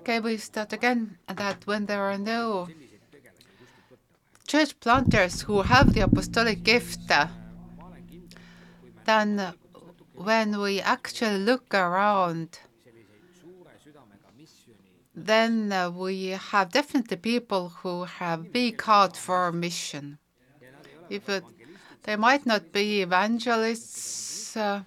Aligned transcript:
Okay, 0.00 0.20
we 0.20 0.38
start 0.38 0.72
again. 0.72 1.18
That 1.28 1.66
when 1.66 1.86
there 1.86 2.02
are 2.02 2.18
no 2.18 2.68
church 4.46 4.78
planters 4.80 5.42
who 5.42 5.62
have 5.62 5.92
the 5.94 6.00
apostolic 6.00 6.62
gift, 6.62 7.00
then 9.04 9.52
when 10.14 10.58
we 10.60 10.80
actually 10.80 11.38
look 11.38 11.74
around, 11.74 12.58
then 15.14 15.72
uh, 15.72 15.90
we 15.90 16.28
have 16.28 16.72
definitely 16.72 17.16
people 17.16 17.68
who 17.82 18.04
have 18.04 18.52
big 18.52 18.80
heart 18.80 19.16
for 19.16 19.52
mission. 19.52 20.18
If 21.08 21.28
it, 21.28 21.44
they 22.04 22.16
might 22.16 22.46
not 22.46 22.72
be 22.72 23.02
evangelists, 23.02 24.56
uh, 24.56 24.82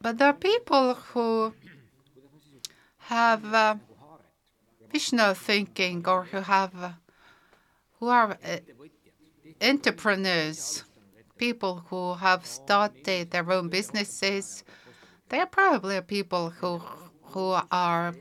but 0.00 0.18
there 0.18 0.28
are 0.28 0.32
people 0.32 0.94
who 0.94 1.52
have 2.98 3.44
uh, 3.52 3.74
visionary 4.90 5.34
thinking 5.34 6.06
or 6.06 6.24
who 6.24 6.38
have 6.38 6.74
uh, 6.82 6.92
who 7.98 8.08
are 8.08 8.38
uh, 8.44 8.56
entrepreneurs, 9.60 10.84
people 11.36 11.84
who 11.88 12.14
have 12.14 12.46
started 12.46 13.30
their 13.30 13.50
own 13.52 13.68
businesses. 13.68 14.64
They 15.28 15.40
are 15.40 15.46
probably 15.46 16.00
people 16.00 16.50
who 16.50 16.78
who 17.22 17.56
are 17.70 18.14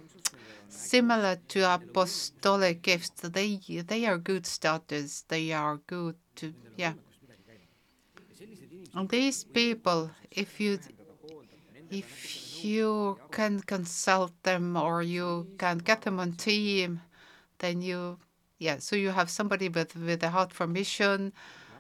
similar 0.68 1.38
to 1.48 1.74
apostolic 1.74 2.82
gifts. 2.82 3.22
They 3.22 3.60
they 3.88 4.06
are 4.06 4.18
good 4.18 4.46
starters. 4.46 5.24
They 5.28 5.54
are 5.54 5.78
good 5.88 6.16
to 6.36 6.54
yeah. 6.76 6.94
And 8.96 9.08
these 9.08 9.44
people, 9.44 10.12
if 10.32 10.60
you 10.60 10.80
if 11.92 12.64
you 12.64 13.20
can 13.32 13.60
consult 13.62 14.32
them 14.44 14.76
or 14.78 15.02
you 15.02 15.48
can 15.58 15.80
get 15.80 16.02
them 16.02 16.20
on 16.20 16.34
team, 16.34 17.02
then 17.60 17.82
you 17.82 18.20
yeah. 18.60 18.78
So 18.80 18.96
you 18.96 19.10
have 19.10 19.30
somebody 19.30 19.70
with 19.70 19.96
with 19.96 20.24
a 20.24 20.30
heart 20.30 20.54
for 20.54 20.68
mission. 20.68 21.34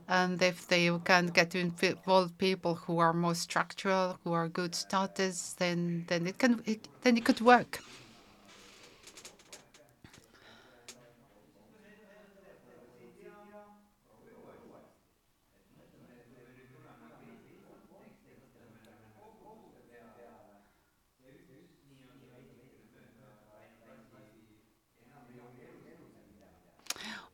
And 0.07 0.41
if 0.41 0.67
they 0.67 0.89
can 1.05 1.27
get 1.27 1.53
involved 1.53 2.37
people 2.39 2.73
who 2.73 2.97
are 2.97 3.13
more 3.13 3.35
structural, 3.35 4.17
who 4.23 4.33
are 4.33 4.49
good 4.49 4.73
starters, 4.73 5.55
then 5.59 6.05
then 6.07 6.25
it 6.27 6.39
can 6.39 6.61
it, 6.65 6.87
then 7.03 7.17
it 7.17 7.25
could 7.25 7.41
work. 7.41 7.79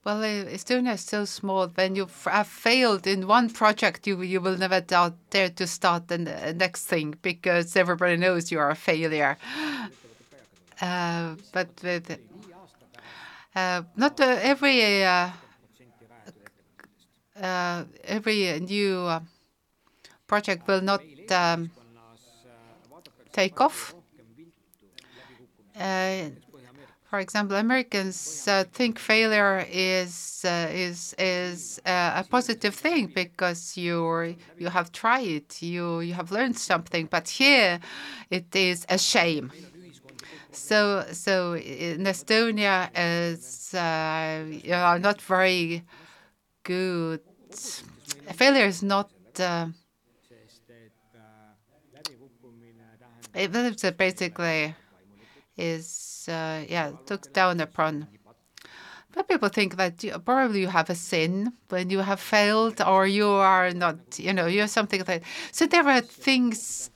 Well, 0.06 0.22
Estonia 0.22 0.94
is 0.94 1.02
so 1.02 1.26
small. 1.26 1.68
When 1.70 1.96
you 1.96 2.08
have 2.26 2.48
failed 2.48 3.08
in 3.08 3.26
one 3.26 3.50
project, 3.50 4.06
you 4.06 4.22
you 4.22 4.40
will 4.40 4.56
never 4.56 4.80
dare 4.80 5.50
to 5.50 5.66
start 5.66 6.08
the 6.10 6.20
next 6.56 6.86
thing 6.86 7.16
because 7.24 7.76
everybody 7.76 8.16
knows 8.16 8.52
you 8.52 8.60
are 8.60 8.70
a 8.70 8.76
failure. 8.76 9.38
Uh, 10.80 11.36
but 11.52 11.70
with 11.82 12.20
uh, 13.56 13.82
not 13.96 14.20
uh, 14.20 14.38
every 14.42 15.04
uh, 15.04 15.30
uh, 17.42 17.84
every 18.04 18.60
new 18.60 18.98
uh, 19.00 19.20
project 20.28 20.68
will 20.68 20.82
not 20.82 21.02
um, 21.32 21.72
take 23.34 23.60
off. 23.60 23.96
For 27.16 27.22
example, 27.22 27.56
Americans 27.56 28.46
uh, 28.46 28.66
think 28.74 29.00
failure 29.00 29.66
is 29.72 30.44
uh, 30.44 30.68
is 30.70 31.16
is 31.18 31.80
uh, 31.86 32.22
a 32.22 32.26
positive 32.30 32.76
thing 32.76 33.08
because 33.08 33.78
you 33.78 34.36
you 34.60 34.68
have 34.68 34.92
tried, 34.92 35.46
you 35.62 36.02
you 36.02 36.14
have 36.14 36.30
learned 36.34 36.58
something. 36.58 37.06
But 37.06 37.30
here, 37.30 37.80
it 38.30 38.54
is 38.54 38.86
a 38.90 38.98
shame. 38.98 39.50
So 40.52 41.06
so 41.14 41.56
in 41.56 42.04
Estonia, 42.04 42.90
is 42.94 43.74
uh, 43.74 44.44
you 44.50 44.72
know, 44.72 44.98
not 44.98 45.22
very 45.22 45.84
good. 46.64 47.22
Failure 48.34 48.66
is 48.66 48.84
not. 48.84 49.10
Uh, 49.40 49.68
it 53.34 53.98
basically 53.98 54.76
is 55.58 56.28
uh, 56.30 56.64
yeah, 56.68 56.92
took 57.06 57.32
down 57.34 57.60
upon. 57.60 58.08
But 59.14 59.30
people 59.30 59.48
think 59.48 59.78
that 59.78 60.04
you, 60.04 60.18
probably 60.20 60.62
you 60.62 60.68
have 60.68 60.90
a 60.90 60.96
sin 60.96 61.54
when 61.70 61.90
you 61.90 62.00
have 62.00 62.20
failed, 62.20 62.82
or 62.82 63.08
you 63.08 63.30
are 63.30 63.72
not, 63.72 64.20
you 64.20 64.34
know, 64.34 64.46
you're 64.46 64.68
something 64.68 65.00
like 65.00 65.08
that. 65.08 65.24
So 65.54 65.66
there 65.68 65.88
are 65.88 66.02
things. 66.02 66.90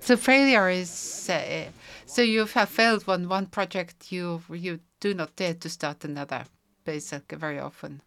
So 0.00 0.16
failure 0.16 0.68
is. 0.68 1.30
Uh, 1.30 1.70
so 2.04 2.22
you 2.22 2.46
have 2.46 2.68
failed 2.68 3.04
on 3.08 3.28
one 3.28 3.46
project, 3.46 4.12
you 4.12 4.42
you 4.50 4.80
do 5.00 5.14
not 5.14 5.34
dare 5.36 5.54
to 5.54 5.68
start 5.68 6.04
another. 6.04 6.44
Basically, 6.84 7.38
very 7.38 7.58
often. 7.58 8.02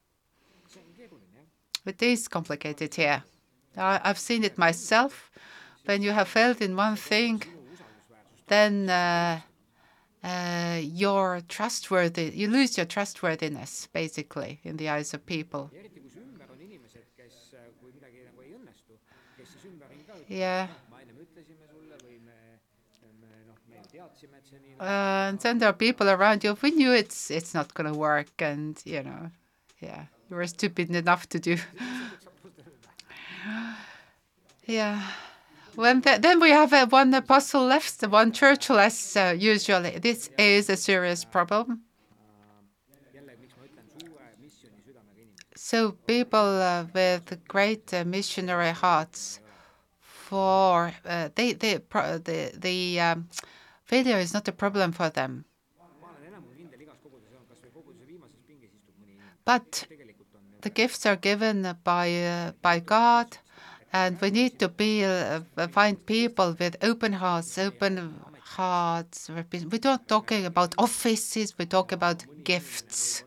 It 1.85 2.01
is 2.01 2.27
complicated 2.27 2.93
here. 2.95 3.23
I, 3.75 3.99
I've 4.03 4.19
seen 4.19 4.43
it 4.43 4.57
myself. 4.57 5.31
When 5.85 6.01
you 6.03 6.11
have 6.11 6.27
failed 6.27 6.61
in 6.61 6.75
one 6.75 6.95
thing, 6.95 7.43
then 8.49 8.89
uh, 8.89 9.39
uh, 10.23 10.79
your 10.81 11.41
trustworthy, 11.47 12.31
you 12.35 12.49
lose 12.49 12.77
your 12.77 12.85
trustworthiness 12.85 13.87
basically 13.93 14.59
in 14.63 14.77
the 14.77 14.89
eyes 14.89 15.13
of 15.13 15.25
people. 15.25 15.71
Yeah. 20.27 20.67
Uh, 24.79 25.29
and 25.29 25.39
then 25.39 25.57
there 25.57 25.69
are 25.69 25.73
people 25.73 26.09
around 26.09 26.43
you. 26.43 26.57
We 26.61 26.71
knew 26.71 26.93
it's 26.93 27.31
it's 27.31 27.53
not 27.53 27.73
going 27.73 27.91
to 27.91 27.97
work, 27.97 28.29
and 28.39 28.79
you 28.85 29.03
know, 29.03 29.31
yeah, 29.81 30.05
you 30.29 30.35
were 30.37 30.47
stupid 30.47 30.89
enough 30.95 31.27
to 31.29 31.39
do. 31.39 31.57
yeah. 34.65 35.01
When 35.79 36.01
the, 36.01 36.19
then 36.21 36.41
we 36.41 36.49
have 36.49 36.73
uh, 36.73 36.87
one 36.87 37.13
apostle 37.13 37.63
left, 37.63 38.05
one 38.05 38.33
church 38.33 38.69
less, 38.69 39.15
uh, 39.15 39.33
usually. 39.39 39.97
This 39.97 40.29
is 40.37 40.69
a 40.69 40.75
serious 40.75 41.23
problem. 41.23 41.83
So 45.55 45.91
people 46.05 46.37
uh, 46.37 46.85
with 46.93 47.47
great 47.47 47.93
uh, 47.93 48.03
missionary 48.03 48.71
hearts, 48.71 49.39
for 50.01 50.91
uh, 51.05 51.29
they, 51.35 51.53
they, 51.53 51.75
the 51.75 52.51
the 52.59 52.99
um, 52.99 53.29
failure 53.85 54.17
is 54.17 54.33
not 54.33 54.49
a 54.49 54.51
problem 54.51 54.91
for 54.91 55.09
them. 55.09 55.45
But 59.45 59.87
the 60.59 60.69
gifts 60.69 61.05
are 61.05 61.15
given 61.15 61.77
by 61.85 62.07
uh, 62.21 62.51
by 62.61 62.79
God 62.79 63.37
and 63.91 64.19
we 64.21 64.29
need 64.29 64.59
to 64.59 64.69
be 64.69 65.03
uh, 65.03 65.41
find 65.71 66.05
people 66.05 66.55
with 66.59 66.75
open 66.81 67.13
hearts, 67.13 67.57
open 67.57 68.19
hearts. 68.41 69.29
We're 69.29 69.79
not 69.83 70.07
talking 70.07 70.45
about 70.45 70.75
offices. 70.77 71.57
We 71.57 71.65
talk 71.65 71.91
about 71.91 72.25
gifts. 72.43 73.23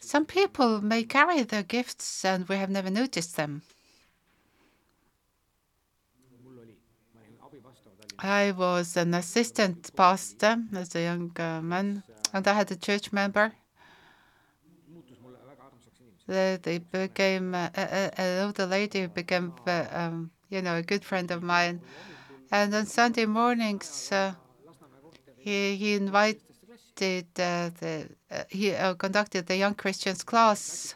Some 0.00 0.26
people 0.26 0.80
may 0.80 1.04
carry 1.04 1.42
their 1.42 1.62
gifts, 1.62 2.24
and 2.24 2.48
we 2.48 2.56
have 2.56 2.70
never 2.70 2.90
noticed 2.90 3.36
them. 3.36 3.62
I 8.18 8.52
was 8.52 8.96
an 8.96 9.14
assistant 9.14 9.94
pastor 9.96 10.56
as 10.74 10.94
a 10.94 11.02
young 11.02 11.32
uh, 11.38 11.60
man, 11.60 12.02
and 12.32 12.46
I 12.46 12.52
had 12.52 12.70
a 12.70 12.76
church 12.76 13.12
member 13.12 13.52
they 16.26 16.78
became 16.78 17.54
uh, 17.54 17.68
an 17.74 18.44
older 18.44 18.66
lady 18.66 19.06
became 19.06 19.52
uh, 19.66 19.86
um, 19.90 20.30
you 20.50 20.62
know 20.62 20.76
a 20.76 20.82
good 20.82 21.04
friend 21.04 21.30
of 21.30 21.42
mine, 21.42 21.80
and 22.50 22.74
on 22.74 22.86
Sunday 22.86 23.26
mornings 23.26 24.10
uh, 24.12 24.34
he 25.38 25.76
he 25.76 25.94
invited 25.94 26.40
uh, 27.38 27.70
the 27.80 28.08
uh, 28.30 28.44
he 28.48 28.72
uh, 28.72 28.94
conducted 28.94 29.46
the 29.46 29.56
young 29.56 29.74
Christians 29.74 30.22
class. 30.22 30.94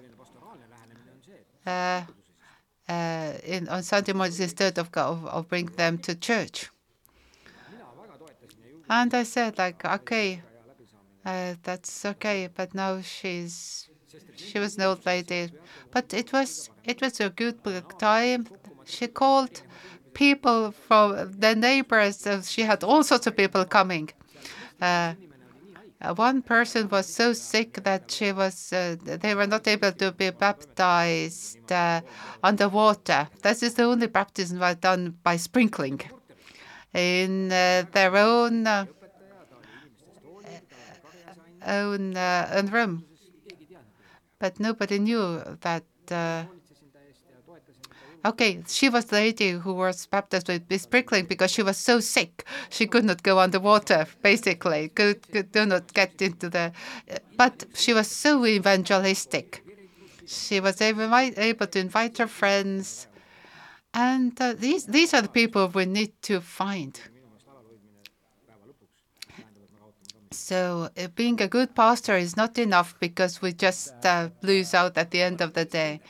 in 2.88 3.68
on 3.68 3.82
Sunday 3.82 4.12
mornings 4.12 4.40
instead 4.40 4.78
of, 4.78 4.88
of 4.96 5.24
of 5.26 5.48
bring 5.48 5.66
them 5.66 5.98
to 5.98 6.14
church, 6.14 6.70
and 8.88 9.12
I 9.12 9.24
said 9.24 9.58
like 9.58 9.84
okay, 9.84 10.42
that's 11.24 12.04
okay, 12.04 12.48
but 12.54 12.74
now 12.74 13.00
she's 13.00 13.88
She 14.36 14.58
was 14.58 14.76
an 14.76 14.82
old 14.82 15.04
lady, 15.06 15.50
but 15.90 16.12
it 16.14 16.32
was 16.32 16.70
it 16.84 17.00
was 17.00 17.20
a 17.20 17.30
good 17.30 17.58
time. 17.98 18.46
She 18.84 19.06
called 19.08 19.62
people 20.14 20.72
from 20.72 21.32
the 21.38 21.54
neighbors. 21.54 22.26
Uh, 22.26 22.42
she 22.42 22.62
had 22.62 22.82
all 22.84 23.02
sorts 23.02 23.26
of 23.26 23.36
people 23.36 23.64
coming. 23.64 24.08
Uh, 24.80 25.14
uh, 26.00 26.14
one 26.14 26.42
person 26.42 26.88
was 26.88 27.06
so 27.06 27.32
sick 27.32 27.82
that 27.84 28.10
she 28.10 28.30
was 28.32 28.72
uh, 28.72 28.96
they 29.02 29.34
were 29.34 29.46
not 29.46 29.66
able 29.66 29.92
to 29.92 30.12
be 30.12 30.30
baptized 30.30 31.70
uh, 31.72 32.00
underwater. 32.42 33.28
This 33.42 33.62
is 33.62 33.74
the 33.74 33.84
only 33.84 34.06
baptism 34.06 34.58
was 34.58 34.76
done 34.76 35.16
by 35.22 35.36
sprinkling 35.36 36.00
in 36.92 37.50
uh, 37.50 37.84
their 37.92 38.14
own 38.16 38.66
uh, 38.66 38.86
own, 41.66 42.16
own 42.16 42.66
room. 42.66 43.04
But 44.38 44.60
nobody 44.60 44.98
knew 44.98 45.42
that 45.60 45.84
Okay, 48.26 48.60
she 48.66 48.88
was 48.88 49.04
the 49.04 49.16
lady 49.16 49.50
who 49.52 49.72
was 49.72 50.06
baptized 50.06 50.48
with 50.48 50.80
sprinkling 50.80 51.26
because 51.26 51.52
she 51.52 51.62
was 51.62 51.76
so 51.76 52.00
sick. 52.00 52.44
She 52.70 52.88
could 52.88 53.04
not 53.04 53.22
go 53.22 53.38
underwater, 53.38 54.04
basically, 54.20 54.88
could, 54.88 55.30
could 55.30 55.52
do 55.52 55.64
not 55.64 55.94
get 55.94 56.20
into 56.20 56.48
the. 56.48 56.72
But 57.36 57.66
she 57.74 57.94
was 57.94 58.10
so 58.10 58.44
evangelistic. 58.44 59.62
She 60.26 60.58
was 60.58 60.80
able 60.80 61.66
to 61.68 61.78
invite 61.78 62.18
her 62.18 62.26
friends. 62.26 63.06
And 63.94 64.38
uh, 64.40 64.54
these, 64.54 64.86
these 64.86 65.14
are 65.14 65.22
the 65.22 65.28
people 65.28 65.68
we 65.68 65.86
need 65.86 66.20
to 66.22 66.40
find. 66.40 67.00
So 70.36 70.90
uh, 70.96 71.08
being 71.14 71.40
a 71.40 71.48
good 71.48 71.74
pastor 71.74 72.16
is 72.16 72.36
not 72.36 72.58
enough 72.58 72.94
because 73.00 73.40
we 73.40 73.52
just 73.52 73.94
uh, 74.04 74.28
lose 74.42 74.74
out 74.74 74.96
at 74.98 75.10
the 75.10 75.22
end 75.22 75.40
of 75.40 75.54
the 75.54 75.64
day. 75.64 76.00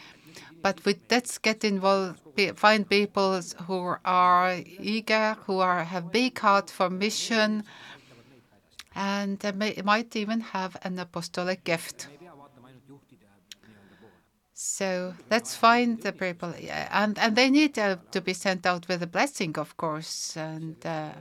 But 0.63 0.85
with, 0.85 0.99
let's 1.11 1.39
get 1.39 1.65
involved, 1.65 2.21
find 2.57 2.89
people 2.89 3.41
who 3.67 3.95
are 4.05 4.61
eager, 4.81 5.37
who 5.47 5.61
are 5.61 5.85
have 5.85 6.11
big 6.11 6.39
heart 6.39 6.71
for 6.71 6.91
mission, 6.91 7.63
and 8.95 9.39
may, 9.55 9.81
might 9.85 10.17
even 10.17 10.41
have 10.41 10.77
an 10.83 10.99
apostolic 10.99 11.63
gift. 11.63 12.09
So 14.55 15.15
let's 15.31 15.55
find 15.55 16.01
the 16.01 16.13
people, 16.13 16.53
and 16.91 17.19
and 17.19 17.37
they 17.37 17.51
need 17.51 17.79
uh, 17.79 17.97
to 18.11 18.21
be 18.21 18.33
sent 18.33 18.67
out 18.67 18.89
with 18.89 19.03
a 19.03 19.07
blessing, 19.07 19.57
of 19.57 19.77
course, 19.77 20.37
and. 20.37 20.77
Uh, 20.85 21.13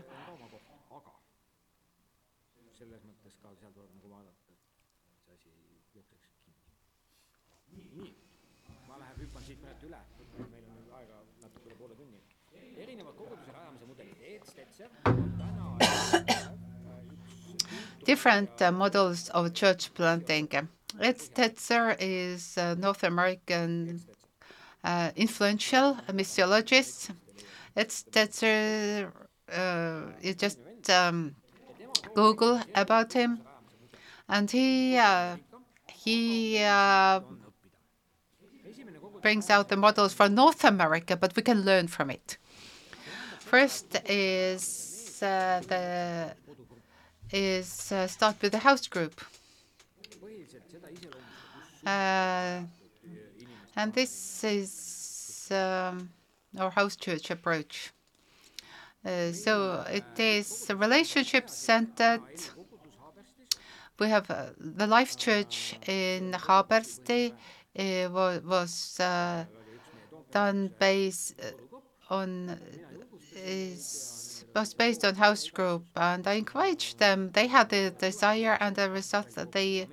different 18.05 18.61
uh, 18.61 18.71
models 18.71 19.29
of 19.29 19.53
church 19.53 19.93
planting. 19.93 20.47
Ed 21.01 21.17
Stetzer 21.17 21.97
is 21.99 22.57
a 22.57 22.75
North 22.75 23.03
American 23.03 24.01
uh, 24.83 25.11
influential 25.15 25.97
missiologist. 26.09 27.09
Ed 27.75 27.89
Stetzer, 27.89 29.11
uh, 29.51 30.01
you 30.21 30.33
just 30.33 30.59
um, 30.89 31.35
Google 32.13 32.61
about 32.73 33.11
him, 33.11 33.41
and 34.29 34.49
he 34.49 34.97
he 35.87 36.59
brings 39.21 39.49
out 39.49 39.67
the 39.69 39.75
models 39.75 40.13
for 40.13 40.29
North 40.29 40.63
America, 40.63 41.17
but 41.17 41.35
we 41.35 41.41
can 41.41 41.63
learn 41.65 41.87
from 41.87 42.09
it. 42.11 42.37
First 43.39 43.97
is 44.07 45.19
the 45.19 46.35
is 47.35 47.91
uh, 47.91 48.07
start 48.07 48.35
with 48.41 48.53
the 48.53 48.59
house 48.59 48.87
group. 48.87 49.19
Uh, 51.85 52.61
and 53.75 53.93
this 53.93 54.43
is 54.43 55.51
um, 55.51 56.09
our 56.57 56.71
house 56.71 56.95
church 56.95 57.29
approach. 57.29 57.91
Uh, 59.05 59.33
so 59.33 59.85
it 59.89 60.17
is 60.17 60.71
relationship 60.75 61.49
centered. 61.49 62.21
We 63.99 64.07
have 64.09 64.31
uh, 64.31 64.45
the 64.57 64.87
Life 64.87 65.17
Church 65.17 65.77
in 65.87 66.31
Haabersti 66.31 67.31
uh, 67.31 68.09
was, 68.11 68.41
was 68.43 68.99
uh, 68.99 69.45
done 70.31 70.71
based 70.79 71.35
on 72.09 72.57
is 73.35 74.14
was 74.55 74.73
based 74.73 75.03
on 75.03 75.15
house 75.15 75.49
group, 75.49 75.85
and 75.95 76.25
I 76.25 76.33
encouraged 76.33 76.97
them. 76.99 77.31
They 77.31 77.47
had 77.47 77.69
the 77.69 77.91
desire 77.91 78.57
and 78.59 78.75
the 78.75 78.89
result 78.89 79.35
that 79.35 79.51
they. 79.51 79.87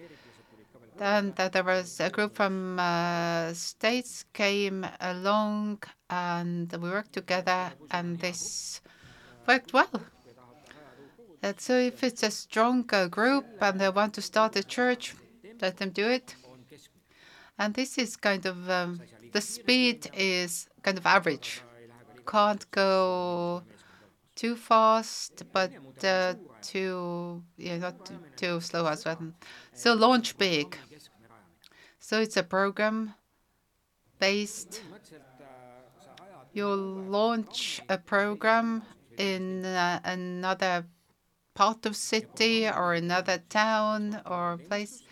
Then 0.98 1.32
that 1.36 1.52
there 1.52 1.64
was 1.64 1.98
a 2.00 2.10
group 2.10 2.36
from 2.36 2.78
uh, 2.78 3.52
states 3.54 4.24
came 4.32 4.86
along, 5.00 5.82
and 6.08 6.70
we 6.72 6.90
worked 6.90 7.14
together, 7.14 7.72
and 7.90 8.20
this 8.20 8.80
worked 9.48 9.72
well. 9.72 9.90
And 11.42 11.60
so 11.60 11.76
if 11.76 12.04
it's 12.04 12.22
a 12.22 12.30
strong 12.30 12.88
uh, 12.92 13.08
group 13.08 13.46
and 13.60 13.80
they 13.80 13.88
want 13.88 14.14
to 14.14 14.22
start 14.22 14.54
a 14.54 14.62
church, 14.62 15.14
let 15.60 15.76
them 15.78 15.90
do 15.90 16.08
it. 16.08 16.36
And 17.58 17.74
this 17.74 17.98
is 17.98 18.16
kind 18.16 18.46
of 18.46 18.70
um, 18.70 19.00
the 19.32 19.40
speed 19.40 20.08
is 20.14 20.68
kind 20.82 20.98
of 20.98 21.06
average. 21.06 21.62
Can't 22.26 22.70
go 22.70 23.62
too 24.42 24.56
fast, 24.56 25.44
but 25.52 25.70
uh, 26.02 26.34
too 26.62 27.40
yeah, 27.56 27.76
not 27.76 27.94
too, 28.04 28.18
too 28.34 28.60
slow 28.60 28.84
as 28.86 29.04
well. 29.04 29.16
So 29.72 29.94
launch 29.94 30.36
big. 30.36 30.76
So 32.00 32.20
it's 32.20 32.36
a 32.36 32.42
program 32.42 33.14
based. 34.18 34.82
You 36.52 36.74
launch 36.74 37.80
a 37.88 37.98
program 37.98 38.82
in 39.16 39.64
uh, 39.64 40.00
another 40.04 40.86
part 41.54 41.86
of 41.86 41.94
city 41.94 42.68
or 42.68 42.94
another 42.94 43.38
town 43.48 44.22
or 44.26 44.58
place. 44.68 45.04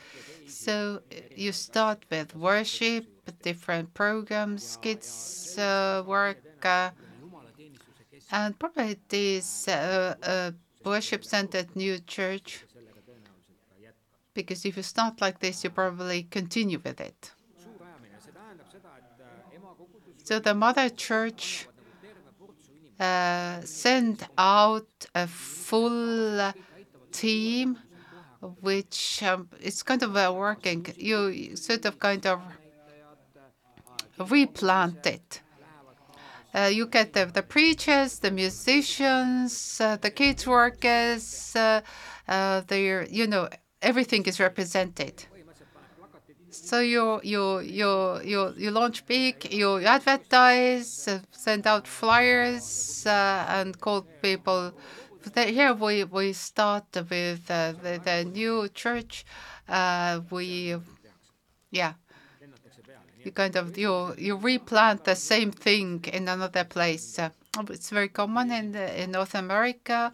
So 0.48 1.02
you 1.36 1.52
start 1.52 2.04
with 2.10 2.34
worship, 2.34 3.04
different 3.42 3.94
programs, 3.94 4.76
kids 4.82 5.56
uh, 5.56 6.02
work. 6.04 6.38
Uh, 8.32 8.36
and 8.36 8.58
probably 8.58 8.96
this 9.08 9.68
uh, 9.68 10.14
uh, 10.22 10.50
worship-centered 10.84 11.74
new 11.74 11.98
church, 11.98 12.64
because 14.34 14.64
if 14.64 14.76
you 14.76 14.82
start 14.82 15.20
like 15.20 15.40
this, 15.40 15.64
you 15.64 15.70
probably 15.70 16.22
continue 16.30 16.80
with 16.82 17.00
it. 17.00 17.32
So 20.22 20.38
the 20.38 20.54
mother 20.54 20.88
church 20.90 21.66
uh, 23.00 23.60
sent 23.62 24.22
out 24.38 24.86
a 25.14 25.26
full 25.26 26.52
team, 27.10 27.78
which 28.60 29.22
um, 29.24 29.48
is 29.60 29.82
kind 29.82 30.02
of 30.02 30.16
uh, 30.16 30.32
working. 30.34 30.86
You 30.96 31.56
sort 31.56 31.84
of 31.84 31.98
kind 31.98 32.24
of 32.26 32.40
replant 34.18 35.04
it 35.06 35.40
uh, 35.42 35.49
you 36.72 36.86
get 36.86 37.12
the, 37.12 37.26
the 37.26 37.42
preachers, 37.42 38.18
the 38.18 38.30
musicians, 38.30 39.80
uh, 39.80 39.96
the 39.96 40.10
kids 40.10 40.46
workers, 40.46 41.54
uh, 41.56 41.80
uh 42.28 42.62
you 42.70 43.26
know, 43.26 43.48
everything 43.82 44.24
is 44.26 44.40
represented. 44.40 45.24
So 46.50 46.80
you 46.80 47.20
you 47.22 47.60
you 47.60 48.20
you 48.24 48.54
you 48.56 48.70
launch 48.72 49.06
big, 49.06 49.52
you 49.52 49.78
advertise, 49.78 51.06
uh, 51.06 51.20
send 51.30 51.66
out 51.66 51.86
flyers, 51.86 53.06
uh, 53.06 53.46
and 53.48 53.78
call 53.80 54.02
people. 54.20 54.72
Here 55.34 55.74
we 55.74 56.04
we 56.04 56.32
start 56.32 56.86
with 56.94 57.46
the, 57.46 58.00
the 58.04 58.24
new 58.24 58.68
church. 58.68 59.24
we, 60.30 60.76
yeah 61.70 61.92
you 63.24 63.32
kind 63.32 63.56
of 63.56 63.76
you 63.76 64.14
you 64.18 64.36
replant 64.36 65.04
the 65.04 65.14
same 65.14 65.52
thing 65.52 66.04
in 66.12 66.28
another 66.28 66.64
place. 66.64 67.18
Uh, 67.18 67.30
it's 67.68 67.90
very 67.90 68.08
common 68.08 68.50
in 68.50 68.72
the, 68.72 69.02
in 69.02 69.10
North 69.10 69.34
America, 69.34 70.12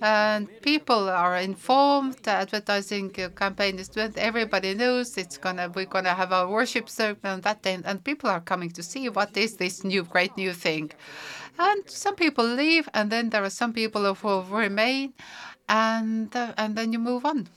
and 0.00 0.48
people 0.62 1.08
are 1.08 1.36
informed. 1.36 2.16
The 2.22 2.30
advertising 2.30 3.10
campaign 3.10 3.78
is 3.78 3.88
doing. 3.88 4.12
Everybody 4.16 4.74
knows 4.74 5.16
it's 5.16 5.38
gonna 5.38 5.70
we're 5.74 5.86
gonna 5.86 6.14
have 6.14 6.32
a 6.32 6.48
worship 6.48 6.88
service 6.88 7.24
on 7.24 7.40
that 7.42 7.62
day, 7.62 7.78
and 7.84 8.02
people 8.02 8.30
are 8.30 8.40
coming 8.40 8.70
to 8.70 8.82
see 8.82 9.08
what 9.08 9.36
is 9.36 9.56
this 9.56 9.84
new 9.84 10.02
great 10.02 10.36
new 10.36 10.52
thing. 10.52 10.90
And 11.58 11.88
some 11.90 12.14
people 12.14 12.44
leave, 12.44 12.88
and 12.94 13.10
then 13.10 13.30
there 13.30 13.44
are 13.44 13.50
some 13.50 13.72
people 13.72 14.14
who 14.14 14.42
remain, 14.54 15.14
and 15.68 16.34
uh, 16.34 16.54
and 16.56 16.76
then 16.76 16.92
you 16.92 16.98
move 16.98 17.24
on. 17.24 17.48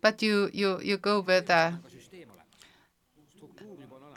but 0.00 0.22
you 0.22 0.50
you 0.52 0.80
you 0.82 0.96
go 0.96 1.20
with 1.20 1.50
a 1.50 1.78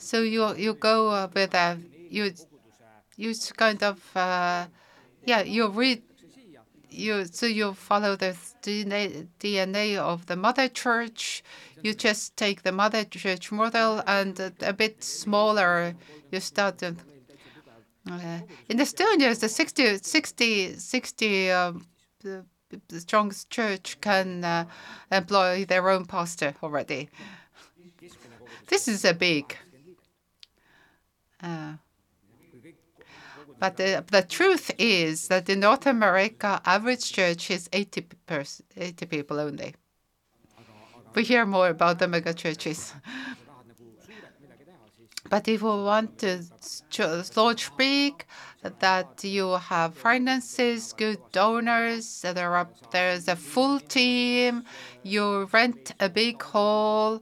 so 0.03 0.22
you 0.22 0.55
you 0.55 0.74
go 0.74 1.29
with 1.33 1.53
a 1.53 1.77
you 2.10 2.31
you 3.15 3.33
kind 3.55 3.81
of 3.83 3.98
uh, 4.15 4.65
yeah 5.25 5.41
you 5.41 5.67
read 5.69 6.01
you 6.89 7.25
so 7.25 7.45
you 7.45 7.74
follow 7.74 8.15
the 8.15 8.36
DNA, 8.62 9.27
DNA 9.39 9.98
of 9.98 10.25
the 10.27 10.36
mother 10.36 10.67
church. 10.67 11.43
You 11.81 11.93
just 11.93 12.38
take 12.38 12.63
the 12.63 12.72
mother 12.72 13.03
church 13.03 13.51
model 13.51 14.01
and 14.07 14.39
a, 14.62 14.74
bit 14.74 15.03
smaller. 15.03 15.95
You 16.31 16.39
start. 16.39 16.81
Uh, 16.83 16.91
in 18.69 18.77
Estonia, 18.79 19.38
the 19.39 19.50
60, 19.50 19.98
60, 19.98 20.74
60 20.74 21.51
um, 21.51 21.88
the, 22.22 22.45
the 22.89 23.00
strongest 23.00 23.50
church 23.50 23.98
can 24.01 24.43
uh, 24.43 24.65
employ 25.12 25.65
their 25.65 25.89
own 25.89 26.05
pastor 26.05 26.53
already. 26.62 27.10
This 28.67 28.88
is 28.88 29.05
a 29.05 29.13
big. 29.13 29.57
Uh, 31.43 31.73
but 33.59 33.77
the, 33.77 34.03
the 34.09 34.23
truth 34.23 34.71
is 34.77 35.27
that 35.27 35.50
in 35.50 35.59
North 35.59 35.85
America, 35.85 36.62
average 36.65 37.12
church 37.12 37.51
is 37.51 37.69
80, 37.71 38.01
pers- 38.25 38.62
80 38.75 39.05
people 39.05 39.39
only. 39.39 39.75
We 41.13 41.23
hear 41.23 41.45
more 41.45 41.69
about 41.69 42.00
the 42.00 42.07
mega 42.07 42.33
churches. 42.33 42.93
but 45.29 45.47
if 45.47 45.62
we 45.62 45.69
want 45.69 46.17
to 46.19 46.43
launch 47.35 47.75
big, 47.77 48.25
that 48.79 49.23
you 49.23 49.51
have 49.51 49.93
finances, 49.95 50.93
good 50.93 51.19
donors, 51.31 52.21
there 52.21 52.55
are 52.55 52.69
there's 52.91 53.27
a 53.27 53.35
full 53.35 53.79
team, 53.79 54.63
you 55.03 55.47
rent 55.51 55.93
a 56.00 56.09
big 56.09 56.41
hall, 56.41 57.21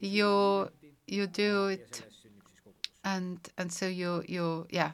you 0.00 0.68
you 1.06 1.26
do 1.26 1.68
it, 1.68 2.02
and 3.04 3.38
and 3.58 3.72
so 3.72 3.86
you 3.86 4.24
you 4.28 4.66
yeah 4.70 4.92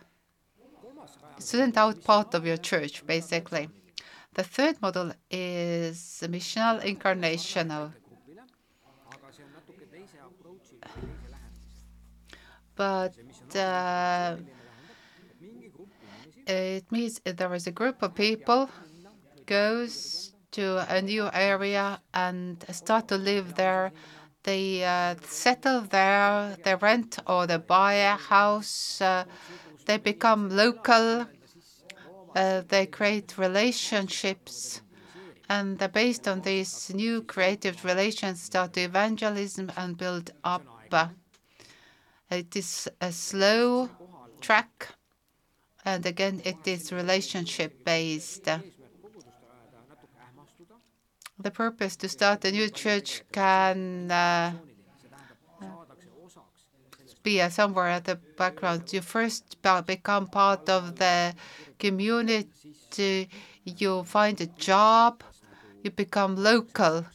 student 1.38 1.76
out 1.76 2.02
part 2.04 2.34
of 2.34 2.46
your 2.46 2.56
church, 2.56 3.06
basically. 3.06 3.68
The 4.34 4.44
third 4.44 4.80
model 4.80 5.12
is 5.30 6.22
missional 6.28 6.82
incarnational. 6.82 7.92
But 12.74 13.14
uh, 13.56 14.36
it 16.46 16.90
means 16.92 17.20
there 17.24 17.54
is 17.54 17.66
a 17.66 17.72
group 17.72 18.02
of 18.02 18.14
people 18.14 18.70
goes 19.46 20.32
to 20.52 20.84
a 20.88 21.02
new 21.02 21.28
area 21.32 22.00
and 22.14 22.64
start 22.70 23.08
to 23.08 23.16
live 23.16 23.54
there. 23.54 23.92
They 24.44 24.84
uh, 24.84 25.16
settle 25.24 25.82
there, 25.82 26.56
they 26.64 26.74
rent 26.74 27.18
or 27.26 27.46
they 27.46 27.56
buy 27.58 27.94
a 27.94 28.16
house. 28.16 29.00
Uh, 29.00 29.24
they 29.86 29.96
become 29.96 30.50
local, 30.50 31.26
uh, 32.34 32.62
they 32.68 32.86
create 32.86 33.38
relationships, 33.38 34.82
and 35.48 35.78
based 35.92 36.28
on 36.28 36.42
these 36.42 36.92
new 36.94 37.22
creative 37.22 37.84
relations, 37.84 38.42
start 38.42 38.74
to 38.74 38.82
evangelism 38.82 39.72
and 39.76 39.96
build 39.96 40.30
up. 40.44 40.62
It 42.30 42.54
is 42.54 42.88
a 43.00 43.10
slow 43.12 43.88
track, 44.42 44.88
and 45.84 46.04
again, 46.04 46.42
it 46.44 46.66
is 46.66 46.92
relationship 46.92 47.84
based. 47.84 48.46
The 51.40 51.52
purpose 51.52 51.94
to 51.96 52.08
start 52.08 52.44
a 52.44 52.50
new 52.50 52.68
church 52.68 53.22
can 53.30 54.10
uh, 54.10 54.52
be 57.22 57.48
somewhere 57.48 57.88
at 57.88 58.06
the 58.06 58.16
background. 58.36 58.92
You 58.92 59.02
first 59.02 59.56
become 59.86 60.26
part 60.26 60.68
of 60.68 60.96
the 60.96 61.34
community, 61.78 63.28
you 63.64 64.02
find 64.02 64.40
a 64.40 64.46
job, 64.46 65.22
you 65.84 65.92
become 65.92 66.34
local, 66.34 67.06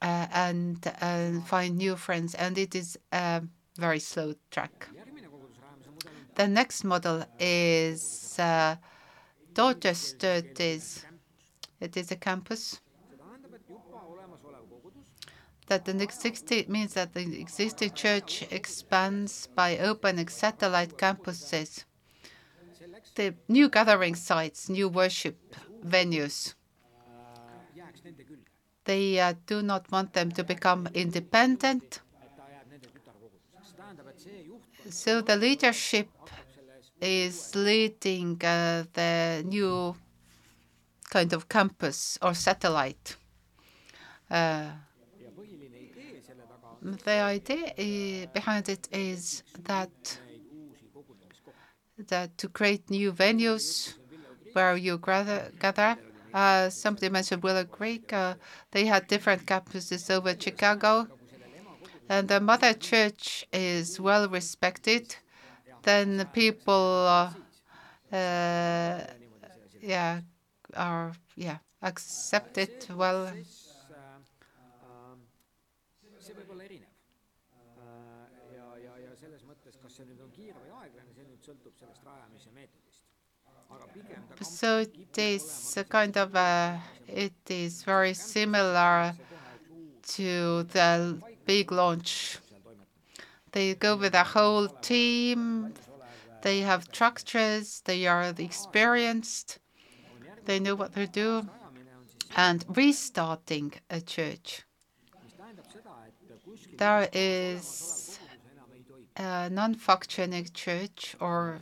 uh, 0.00 0.26
and 0.32 0.78
uh, 1.02 1.40
find 1.44 1.76
new 1.76 1.96
friends, 1.96 2.34
and 2.34 2.56
it 2.56 2.74
is 2.74 2.98
a 3.12 3.42
very 3.76 4.00
slow 4.00 4.32
track. 4.50 4.88
The 6.36 6.48
next 6.48 6.84
model 6.84 7.26
is 7.38 8.34
uh, 8.38 8.76
studies. 9.92 11.04
It 11.80 11.96
is 11.98 12.10
a 12.10 12.16
campus 12.16 12.80
that 15.66 15.84
the 15.84 16.02
existing 16.02 16.64
means 16.68 16.94
that 16.94 17.14
the 17.14 17.40
existing 17.40 17.92
church 17.92 18.44
expands 18.50 19.48
by 19.54 19.78
opening 19.78 20.28
satellite 20.28 20.96
campuses, 20.96 21.84
the 23.14 23.34
new 23.48 23.68
gathering 23.68 24.14
sites, 24.14 24.68
new 24.68 24.88
worship 24.88 25.38
venues. 25.84 26.54
They 28.84 29.20
uh, 29.20 29.34
do 29.46 29.62
not 29.62 29.90
want 29.92 30.12
them 30.12 30.32
to 30.32 30.42
become 30.42 30.88
independent. 30.92 32.00
So 34.90 35.20
the 35.20 35.36
leadership 35.36 36.08
is 37.00 37.54
leading 37.54 38.40
uh, 38.44 38.84
the 38.92 39.44
new 39.46 39.94
kind 41.10 41.32
of 41.32 41.48
campus 41.48 42.18
or 42.22 42.34
satellite. 42.34 43.16
Uh, 44.30 44.70
the 46.82 47.20
idea 47.20 48.28
behind 48.32 48.68
it 48.68 48.88
is 48.92 49.42
that 49.64 50.18
to 52.36 52.48
create 52.48 52.90
new 52.90 53.12
venues 53.12 53.94
where 54.52 54.76
you 54.76 54.98
gather. 54.98 55.96
Uh, 56.34 56.70
somebody 56.70 57.08
mentioned 57.08 57.42
Willow 57.42 57.64
Creek. 57.64 58.12
Uh, 58.12 58.34
they 58.70 58.86
had 58.86 59.06
different 59.06 59.44
campuses 59.46 60.10
over 60.10 60.34
Chicago, 60.38 61.06
and 62.08 62.26
the 62.28 62.40
mother 62.40 62.72
church 62.72 63.46
is 63.52 64.00
well 64.00 64.28
respected. 64.28 65.14
Then 65.82 66.16
the 66.16 66.24
people, 66.24 67.06
uh, 68.10 69.00
yeah, 69.80 70.20
are 70.74 71.12
yeah 71.36 71.58
accepted 71.82 72.70
well 72.94 73.30
So 84.42 84.78
it 84.78 85.18
is 85.18 85.74
a 85.76 85.84
kind 85.84 86.16
of 86.16 86.34
a, 86.34 86.80
it 87.08 87.32
is 87.48 87.82
very 87.82 88.14
similar 88.14 89.14
to 90.14 90.62
the 90.64 91.18
big 91.46 91.72
launch. 91.72 92.38
They 93.52 93.74
go 93.74 93.96
with 93.96 94.14
a 94.14 94.24
whole 94.24 94.68
team. 94.68 95.74
They 96.42 96.60
have 96.60 96.84
structures. 96.84 97.82
They 97.84 98.06
are 98.06 98.34
experienced. 98.38 99.58
They 100.44 100.58
know 100.58 100.74
what 100.74 100.94
they 100.94 101.06
do. 101.06 101.48
And 102.36 102.64
restarting 102.68 103.74
a 103.90 104.00
church. 104.00 104.62
There 106.78 107.08
is 107.12 108.01
a 109.16 109.50
non-functioning 109.50 110.48
church 110.54 111.16
or 111.20 111.60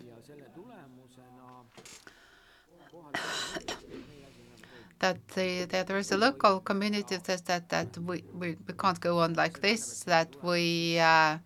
that, 5.00 5.28
the, 5.28 5.66
there 5.70 5.98
is 5.98 6.12
a 6.12 6.16
local 6.16 6.60
community 6.60 7.16
that 7.16 7.44
that, 7.46 7.68
that 7.70 7.98
we, 7.98 8.22
we, 8.34 8.56
we 8.66 8.74
can't 8.74 9.00
go 9.00 9.18
on 9.18 9.34
like 9.34 9.60
this, 9.60 10.04
that 10.04 10.28
we 10.42 10.98
uh, 10.98 11.38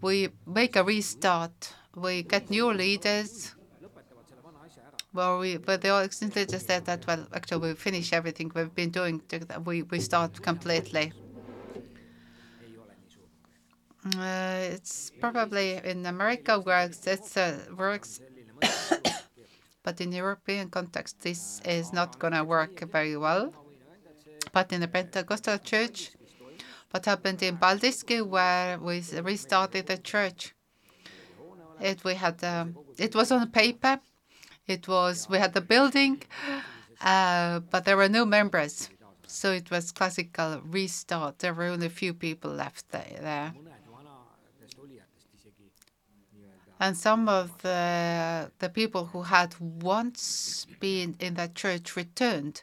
we 0.00 0.28
make 0.46 0.76
a 0.76 0.84
restart, 0.84 1.74
we 1.96 2.22
get 2.22 2.50
new 2.50 2.72
leaders. 2.72 3.54
Well, 5.12 5.38
we 5.38 5.58
but 5.58 5.80
they 5.80 5.90
all 5.90 6.08
simply 6.10 6.44
just 6.44 6.66
said 6.66 6.84
that 6.86 7.06
well, 7.06 7.26
actually 7.32 7.68
we 7.68 7.74
finish 7.74 8.12
everything 8.12 8.50
we've 8.54 8.74
been 8.74 8.90
doing. 8.90 9.22
We 9.64 9.82
we 9.82 10.00
start 10.00 10.42
completely. 10.42 11.12
Uh, 14.04 14.58
it's 14.74 15.10
probably 15.18 15.80
in 15.82 16.04
America 16.04 16.60
where 16.60 16.90
it 16.90 17.76
works 17.76 18.20
but 19.82 20.00
in 20.00 20.12
European 20.12 20.70
context, 20.70 21.20
this 21.20 21.60
is 21.64 21.92
not 21.92 22.18
going 22.18 22.32
to 22.32 22.44
work 22.44 22.80
very 22.90 23.16
well. 23.16 23.52
But 24.52 24.72
in 24.72 24.80
the 24.80 24.88
Pentecostal 24.88 25.58
church, 25.58 26.10
what 26.90 27.04
happened 27.04 27.42
in 27.42 27.58
Paldiski, 27.58 28.26
where 28.26 28.78
we 28.78 29.02
restarted 29.22 29.86
the 29.86 29.98
church, 29.98 30.54
it 31.80 32.04
we 32.04 32.14
had 32.14 32.42
um, 32.44 32.76
it 32.98 33.14
was 33.14 33.30
on 33.32 33.50
paper. 33.50 34.00
It 34.66 34.88
was 34.88 35.28
we 35.28 35.38
had 35.38 35.52
the 35.54 35.60
building, 35.60 36.22
uh, 37.00 37.60
but 37.60 37.84
there 37.84 37.96
were 37.96 38.08
no 38.08 38.24
members. 38.24 38.88
So 39.26 39.52
it 39.52 39.70
was 39.70 39.92
classical 39.92 40.60
restart. 40.64 41.40
There 41.40 41.52
were 41.52 41.64
only 41.64 41.86
a 41.86 41.90
few 41.90 42.14
people 42.14 42.52
left 42.52 42.90
there. 42.90 43.52
And 46.84 46.94
some 46.94 47.30
of 47.30 47.62
the, 47.62 48.50
the 48.58 48.68
people 48.68 49.06
who 49.06 49.22
had 49.22 49.54
once 49.58 50.66
been 50.80 51.16
in 51.18 51.32
that 51.32 51.54
church 51.54 51.96
returned 51.96 52.60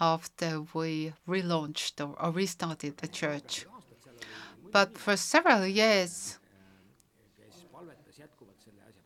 after 0.00 0.62
we 0.74 1.12
relaunched 1.28 2.04
or, 2.04 2.20
or 2.20 2.32
restarted 2.32 2.96
the 2.96 3.06
church. 3.06 3.64
But 4.72 4.98
for 4.98 5.16
several 5.16 5.64
years, 5.68 6.40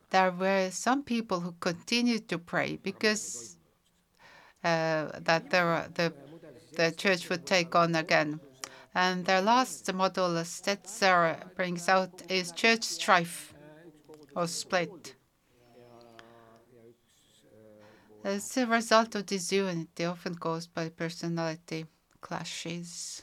there 0.09 0.31
were 0.31 0.71
some 0.71 1.03
people 1.03 1.41
who 1.41 1.53
continued 1.59 2.27
to 2.29 2.39
pray 2.39 2.79
because 2.81 3.55
uh, 4.63 5.11
that 5.19 5.51
there, 5.51 5.89
the, 5.93 6.11
the 6.75 6.91
church 6.91 7.29
would 7.29 7.45
take 7.45 7.75
on 7.75 7.93
again. 7.93 8.39
And 8.95 9.25
their 9.25 9.43
last 9.43 9.93
model, 9.93 10.29
Stetzer 10.43 11.53
brings 11.55 11.87
out, 11.87 12.23
is 12.29 12.51
church 12.51 12.83
strife 12.83 13.52
or 14.35 14.47
split. 14.47 15.15
It's 18.23 18.57
a 18.57 18.65
result 18.65 19.13
of 19.13 19.27
disunity, 19.27 20.05
often 20.05 20.33
caused 20.35 20.73
by 20.73 20.89
personality 20.89 21.85
clashes. 22.21 23.21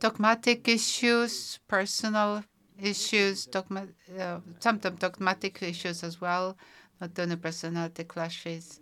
Dogmatic 0.00 0.68
issues, 0.68 1.58
personal 1.68 2.44
issues, 2.78 3.46
dogma, 3.46 3.88
uh, 4.18 4.40
sometimes 4.60 4.98
dogmatic 4.98 5.62
issues 5.62 6.02
as 6.02 6.20
well, 6.20 6.56
not 7.00 7.18
only 7.18 7.36
personality 7.36 8.04
clashes. 8.04 8.80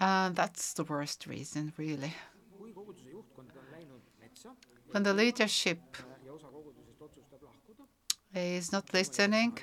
Uh, 0.00 0.30
that's 0.30 0.72
the 0.74 0.84
worst 0.84 1.26
reason, 1.26 1.72
really. 1.76 2.14
When 4.92 5.02
the 5.02 5.14
leadership 5.14 5.96
is 8.34 8.72
not 8.72 8.92
listening, 8.92 9.58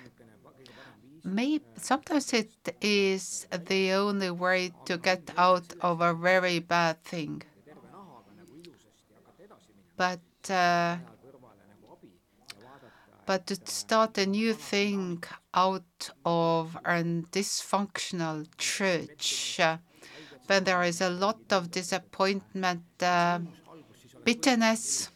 maybe 1.23 1.63
sometimes 1.77 2.33
it 2.33 2.51
is 2.81 3.47
the 3.51 3.91
only 3.91 4.31
way 4.31 4.71
to 4.85 4.97
get 4.97 5.29
out 5.37 5.73
of 5.81 6.01
a 6.01 6.13
very 6.13 6.59
bad 6.59 7.03
thing. 7.03 7.41
But 9.97 10.19
uh, 10.49 10.97
but 13.25 13.45
to 13.47 13.55
start 13.65 14.17
a 14.17 14.25
new 14.25 14.53
thing 14.53 15.21
out 15.53 16.09
of 16.25 16.77
a 16.85 17.03
dysfunctional 17.31 18.47
church, 18.57 19.59
uh, 19.59 19.77
when 20.47 20.63
there 20.63 20.81
is 20.83 21.01
a 21.01 21.09
lot 21.09 21.39
of 21.51 21.71
disappointment, 21.71 22.83
uh, 23.01 23.39
bitterness, 24.23 25.09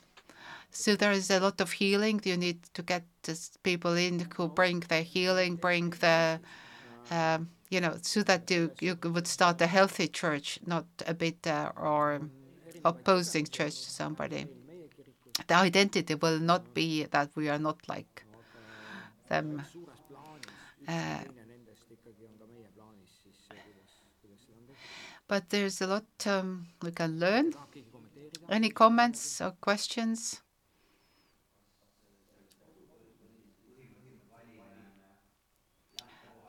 so 0.71 0.95
there 0.95 1.11
is 1.13 1.29
a 1.31 1.39
lot 1.39 1.61
of 1.61 1.71
healing. 1.73 2.21
You 2.23 2.37
need 2.37 2.63
to 2.73 2.81
get 2.83 3.03
people 3.63 3.93
in 3.95 4.27
who 4.35 4.47
bring 4.47 4.81
the 4.81 5.01
healing, 5.01 5.55
bring 5.55 5.91
the, 5.91 6.39
um, 7.11 7.49
you 7.69 7.81
know, 7.81 7.97
so 8.01 8.23
that 8.23 8.49
you, 8.51 8.71
you 8.79 8.97
would 9.03 9.27
start 9.27 9.61
a 9.61 9.67
healthy 9.67 10.07
church, 10.07 10.59
not 10.65 10.85
a 11.07 11.13
bitter 11.13 11.71
or 11.75 12.21
opposing 12.83 13.45
church 13.45 13.81
to 13.83 13.89
somebody 13.89 14.47
the 15.47 15.55
identity 15.55 16.15
will 16.15 16.39
not 16.39 16.73
be 16.73 17.03
that 17.05 17.29
we 17.35 17.49
are 17.49 17.59
not 17.59 17.77
like 17.87 18.23
them. 19.29 19.63
Uh, 20.87 21.19
but 25.27 25.49
there's 25.49 25.81
a 25.81 25.87
lot 25.87 26.05
um, 26.25 26.67
we 26.81 26.91
can 26.91 27.19
learn. 27.19 27.53
Any 28.49 28.69
comments 28.69 29.39
or 29.39 29.51
questions? 29.61 30.41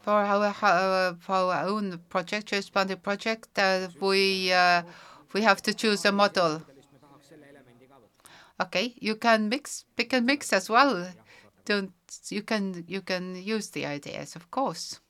For 0.02 0.10
our, 0.10 0.52
for 1.20 1.32
our 1.32 1.66
own 1.66 2.00
project, 2.08 2.48
Church 2.48 2.72
project, 3.02 3.58
uh, 3.58 3.88
we 4.00 4.52
uh, 4.52 4.82
we 5.32 5.42
have 5.42 5.62
to 5.62 5.72
choose 5.74 6.04
a 6.04 6.12
model 6.12 6.62
Okay, 8.62 8.94
you 9.00 9.16
can 9.16 9.48
mix, 9.48 9.84
pick 9.96 10.12
and 10.12 10.24
mix 10.24 10.52
as 10.52 10.68
well. 10.70 11.08
Don't 11.64 11.92
you 12.28 12.42
can 12.42 12.84
you 12.86 13.00
can 13.00 13.34
use 13.34 13.70
the 13.70 13.86
ideas, 13.86 14.36
of 14.36 14.50
course. 14.50 15.00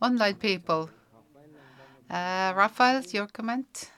Online 0.00 0.34
people. 0.34 0.90
Uh, 2.10 2.52
Rafael, 2.56 3.02
your 3.12 3.28
comment? 3.28 3.90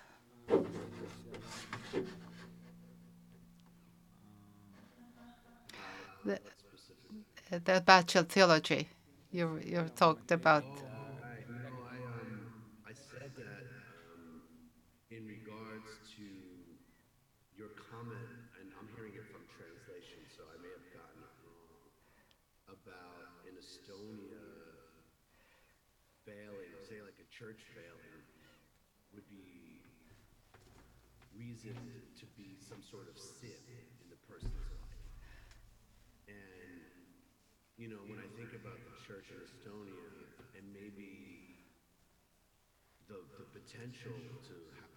The, 6.25 6.39
uh, 7.53 7.59
the 7.65 7.83
bachelor 7.85 8.25
theology 8.25 8.89
you 9.33 9.61
you 9.65 9.87
talked 9.97 10.31
about. 10.33 10.65
church 27.35 27.67
failing 27.75 28.23
would 29.13 29.27
be 29.27 29.83
reason 31.35 31.75
to 32.15 32.27
be 32.39 32.55
some 32.63 32.79
sort 32.79 33.11
of 33.11 33.19
sin 33.19 33.59
in 34.01 34.07
the 34.07 34.15
person's 34.31 34.55
life. 34.55 35.03
And, 36.31 36.79
you 37.85 37.91
know, 37.93 38.01
when 38.09 38.17
I 38.19 38.25
think 38.33 38.57
about 38.57 38.81
the 38.89 38.95
church 38.97 39.29
in 39.29 39.37
Estonia 39.45 40.09
and 40.57 40.65
maybe 40.73 41.61
the, 43.09 43.21
the 43.37 43.45
potential 43.45 44.33
to 44.49 44.55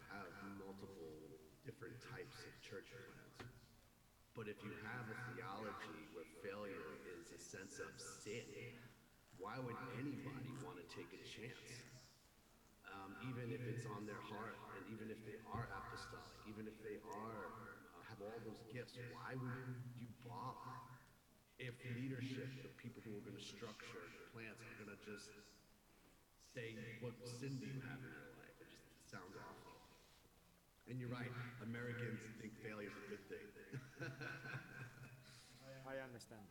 have 0.08 0.32
multiple 0.40 1.36
different 1.66 2.00
types 2.00 2.46
of 2.48 2.56
church 2.64 2.96
plans, 3.04 3.52
but 4.36 4.48
if 4.48 4.64
you 4.64 4.72
have 4.80 5.12
a 5.12 5.18
theology 5.28 6.08
where 6.16 6.24
failure 6.40 6.96
is 7.04 7.32
a 7.36 7.40
sense 7.40 7.80
of 7.80 7.92
sin, 8.00 8.48
why 9.38 9.60
would 9.60 9.78
anybody 9.92 10.56
want 10.64 10.78
to 10.80 10.86
take 10.88 11.12
a 11.12 11.22
chance? 11.24 11.84
um, 12.88 13.16
even 13.20 13.52
if 13.52 13.68
it's 13.68 13.86
on 13.86 14.06
their 14.06 14.22
heart, 14.22 14.58
and 14.76 14.86
even 14.88 15.12
if 15.12 15.24
they 15.26 15.36
are 15.46 15.68
apostolic, 15.76 16.40
even 16.46 16.68
if 16.68 16.76
they 16.82 16.96
are 17.04 17.52
uh, 17.94 18.02
have 18.08 18.22
all 18.22 18.42
those 18.44 18.64
gifts, 18.72 18.98
why 19.10 19.36
would 19.36 19.56
you 19.98 20.08
bother? 20.24 20.80
If 21.60 21.74
leadership, 21.98 22.50
the 22.62 22.70
people 22.78 23.02
who 23.06 23.18
are 23.18 23.24
going 23.26 23.38
to 23.38 23.42
structure 23.44 24.14
plants, 24.34 24.62
are 24.62 24.78
going 24.86 24.94
to 24.94 25.02
just 25.06 25.34
say, 26.54 26.78
"What 27.02 27.14
sin 27.26 27.58
do 27.60 27.66
you 27.66 27.82
have 27.90 28.00
in 28.06 28.14
your 28.14 28.30
life?" 28.38 28.54
It 28.62 28.70
just 28.70 29.10
sounds 29.10 29.34
awful. 29.42 29.74
And 30.90 31.00
you're 31.00 31.10
right. 31.10 31.34
Americans 31.66 32.22
think 32.40 32.54
failure 32.62 32.94
is 32.94 33.02
a 33.04 33.10
good 33.10 33.26
thing. 33.28 33.48
I 35.88 35.98
understand. 36.04 36.42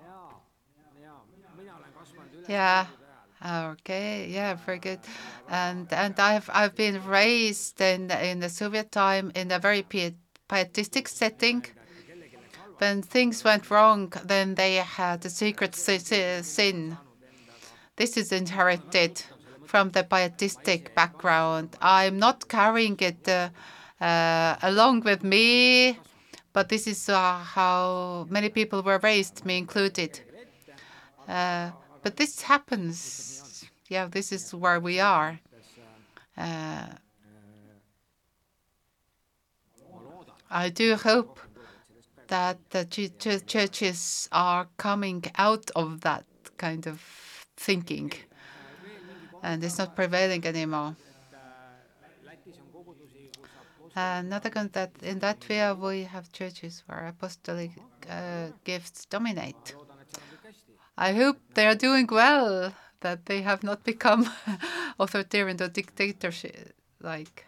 Yeah. 0.00 0.32
Yeah. 2.48 2.86
Ah, 3.42 3.68
okay. 3.70 4.28
Yeah. 4.28 4.54
Very 4.54 4.78
good. 4.78 5.00
And 5.48 5.92
and 5.92 6.18
I've 6.18 6.48
I've 6.52 6.74
been 6.74 7.02
raised 7.04 7.80
in 7.80 8.10
in 8.10 8.40
the 8.40 8.48
Soviet 8.48 8.92
time 8.92 9.32
in 9.34 9.50
a 9.50 9.58
very 9.58 9.82
pietistic 10.50 11.06
setting. 11.08 11.64
When 12.78 13.02
things 13.02 13.44
went 13.44 13.70
wrong, 13.70 14.12
then 14.24 14.54
they 14.54 14.74
had 14.76 15.24
a 15.24 15.30
secret 15.30 15.74
sin. 15.76 16.96
This 17.96 18.16
is 18.16 18.32
inherited 18.32 19.22
from 19.64 19.90
the 19.90 20.02
pietistic 20.02 20.94
background. 20.94 21.76
I'm 21.80 22.18
not 22.18 22.48
carrying 22.48 22.96
it 23.00 23.28
uh, 23.28 23.50
uh, 24.00 24.56
along 24.62 25.02
with 25.02 25.22
me, 25.22 25.98
but 26.52 26.68
this 26.68 26.86
is 26.86 27.08
uh, 27.08 27.38
how 27.38 28.26
many 28.28 28.48
people 28.48 28.82
were 28.82 28.98
raised, 28.98 29.44
me 29.44 29.58
included. 29.58 30.20
Uh, 31.28 31.70
but 32.02 32.16
this 32.16 32.42
happens. 32.42 33.64
Yeah, 33.88 34.06
this 34.06 34.32
is 34.32 34.54
where 34.54 34.80
we 34.80 34.98
are. 35.00 35.38
Uh, 36.36 36.86
I 40.50 40.68
do 40.68 40.96
hope 40.96 41.38
that 42.28 42.58
the 42.70 42.84
ch 42.84 43.46
churches 43.46 44.28
are 44.32 44.68
coming 44.76 45.24
out 45.36 45.70
of 45.76 46.00
that 46.02 46.24
kind 46.56 46.86
of 46.86 47.00
thinking 47.56 48.12
and 49.42 49.62
it's 49.64 49.78
not 49.78 49.94
prevailing 49.94 50.44
anymore. 50.44 50.96
Another 53.94 54.50
con 54.50 54.70
that 54.72 54.92
in 55.02 55.20
Latvia 55.20 55.76
we 55.76 56.04
have 56.04 56.30
churches 56.32 56.82
where 56.86 57.06
apostolic 57.06 57.72
uh, 58.08 58.48
gifts 58.64 59.04
dominate. 59.06 59.74
I 60.96 61.12
hope 61.14 61.38
they 61.54 61.66
are 61.66 61.74
doing 61.74 62.06
well, 62.10 62.74
that 63.00 63.26
they 63.26 63.42
have 63.42 63.62
not 63.62 63.84
become 63.84 64.28
authoritarian 64.98 65.60
or 65.62 65.68
dictatorship 65.68 66.74
like. 67.00 67.46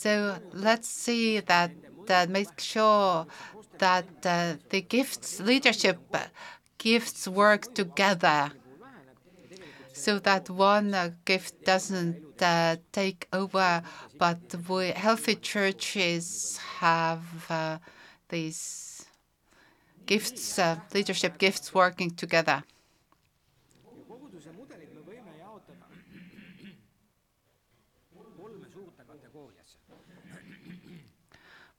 So 0.00 0.38
let's 0.52 0.88
see 0.88 1.40
that 1.40 1.70
that 2.06 2.28
make 2.30 2.58
sure 2.58 3.26
that 3.78 4.08
uh, 4.24 4.54
the 4.70 4.80
gifts 4.80 5.38
leadership 5.38 5.98
gifts 6.78 7.28
work 7.28 7.74
together 7.74 8.50
so 9.92 10.18
that 10.18 10.48
one 10.50 10.94
uh, 10.94 11.10
gift 11.24 11.64
doesn't 11.64 12.42
uh, 12.42 12.76
take 12.92 13.28
over, 13.32 13.82
but 14.18 14.38
we, 14.68 14.88
healthy 14.88 15.36
churches 15.36 16.58
have 16.80 17.22
uh, 17.50 17.78
these 18.28 19.06
gifts, 20.06 20.58
uh, 20.58 20.76
leadership 20.94 21.38
gifts 21.38 21.74
working 21.74 22.10
together. 22.10 22.64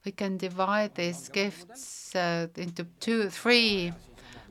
We 0.06 0.12
can 0.12 0.38
divide 0.38 0.96
these 0.96 1.30
gifts 1.30 2.14
uh, 2.16 2.48
into 2.58 2.86
two, 3.00 3.30
three 3.30 3.94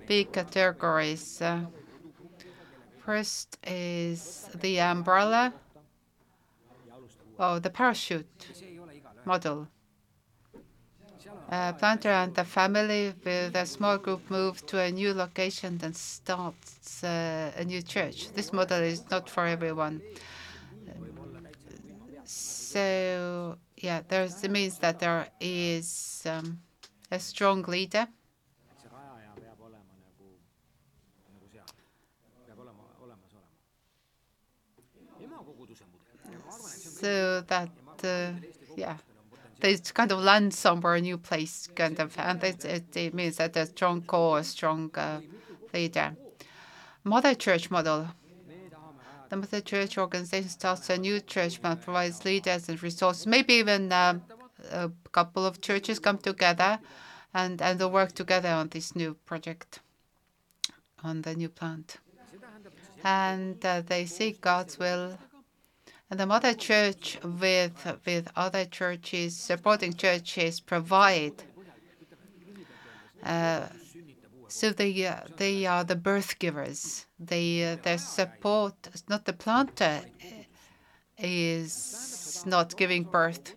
big 0.07 0.33
categories. 0.33 1.43
Uh, 1.43 1.67
first 3.05 3.59
is 3.67 4.49
the 4.55 4.81
umbrella, 4.81 5.53
or 7.39 7.61
the 7.61 7.71
parachute 7.71 8.27
model. 9.27 9.69
A 11.51 11.75
planter 11.79 12.09
and 12.09 12.35
the 12.35 12.45
family 12.45 13.13
with 13.25 13.55
a 13.55 13.67
small 13.67 13.99
group 13.99 14.31
move 14.31 14.65
to 14.67 14.79
a 14.81 14.91
new 14.91 15.13
location 15.13 15.79
and 15.83 15.95
starts 15.95 17.05
uh, 17.05 17.53
a 17.57 17.65
new 17.65 17.83
church. 17.83 18.33
This 18.33 18.55
model 18.55 18.81
is 18.81 19.03
not 19.11 19.29
for 19.29 19.47
everyone. 19.47 20.01
So 22.25 23.59
yeah, 23.83 24.01
there's, 24.09 24.43
it 24.45 24.51
means 24.51 24.79
that 24.79 25.01
there 25.01 25.27
is 25.41 26.23
um, 26.27 26.61
a 27.11 27.19
strong 27.19 27.63
leader. 27.63 28.07
So 37.01 37.41
that, 37.43 37.69
uh, 38.05 38.31
yeah, 38.77 38.97
they 39.61 39.77
kind 39.79 40.13
of 40.13 40.21
land 40.21 40.55
somewhere, 40.55 40.95
a 40.95 41.01
new 41.01 41.19
place, 41.19 41.69
kind 41.75 41.99
of, 41.99 42.17
and 42.19 42.43
it, 42.45 42.65
it, 42.65 42.97
it 42.97 43.15
means 43.15 43.37
that 43.37 43.57
a 43.57 43.67
strong 43.67 44.03
core, 44.03 44.39
a 44.39 44.45
strong 44.45 44.91
uh, 44.95 45.21
leader. 45.75 46.15
Mother 47.05 47.35
church 47.35 47.71
model 47.71 48.09
the 49.33 49.39
Mother 49.39 49.63
Church 49.63 49.97
organization 49.97 50.51
starts 50.51 50.91
a 50.91 50.99
new 50.99 51.19
church 51.19 51.59
and 51.65 51.81
provides 51.81 52.23
leaders 52.23 52.69
and 52.69 52.83
resources. 52.83 53.27
Maybe 53.27 53.55
even 53.55 53.91
uh, 53.91 54.19
a 54.71 54.91
couple 55.11 55.47
of 55.47 55.63
churches 55.63 55.99
come 55.99 56.19
together 56.19 56.79
and, 57.33 57.63
and 57.63 57.79
they 57.79 57.87
work 57.87 58.13
together 58.13 58.51
on 58.51 58.69
this 58.69 58.95
new 58.95 59.15
project, 59.25 59.81
on 61.03 61.23
the 61.23 61.35
new 61.35 61.49
plant. 61.49 61.97
And 63.05 63.65
uh, 63.65 63.81
they 63.81 64.05
seek 64.05 64.43
God's 64.43 64.79
will. 64.79 65.17
And 66.11 66.21
the 66.21 66.27
Mother 66.27 66.53
Church 66.53 67.19
with, 67.25 68.01
with 68.05 68.31
other 68.37 68.67
churches, 68.67 69.35
supporting 69.35 69.95
churches, 69.95 70.61
provide 70.61 71.43
uh, 73.23 73.67
so 74.53 74.69
they 74.69 75.07
uh, 75.07 75.21
they 75.39 75.65
are 75.65 75.83
the 75.83 75.97
birth 75.97 76.39
givers. 76.39 77.07
They 77.27 77.73
uh, 77.73 77.77
their 77.83 77.99
support 77.99 78.75
not 79.09 79.25
the 79.25 79.33
planter 79.33 80.03
is 81.19 82.43
not 82.47 82.77
giving 82.77 83.05
birth, 83.05 83.55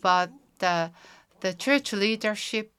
but 0.00 0.30
uh, 0.60 0.88
the 1.40 1.54
church 1.54 1.92
leadership 1.92 2.72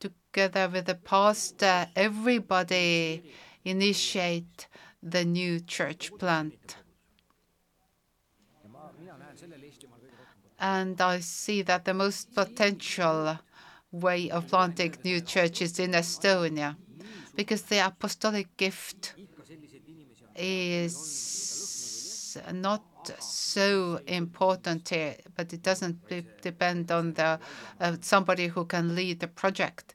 together 0.00 0.68
with 0.68 0.86
the 0.86 0.94
pastor, 0.94 1.88
everybody 1.94 3.22
initiate 3.64 4.66
the 5.02 5.24
new 5.24 5.60
church 5.60 6.12
plant. 6.18 6.76
And 10.58 11.00
I 11.00 11.20
see 11.20 11.62
that 11.62 11.84
the 11.84 11.94
most 11.94 12.34
potential 12.34 13.38
way 13.92 14.30
of 14.30 14.48
planting 14.48 14.94
new 15.04 15.20
churches 15.20 15.78
in 15.78 15.92
Estonia 15.92 16.76
because 17.36 17.62
the 17.62 17.86
apostolic 17.86 18.56
gift 18.56 19.14
is 20.36 21.44
not 22.52 22.82
so 23.20 24.00
important 24.06 24.88
here, 24.88 25.16
but 25.36 25.52
it 25.52 25.62
doesn't 25.62 25.98
depend 26.42 26.90
on 26.90 27.12
the 27.14 27.38
uh, 27.80 27.96
somebody 28.00 28.48
who 28.48 28.64
can 28.64 28.94
lead 28.94 29.20
the 29.20 29.28
project, 29.28 29.94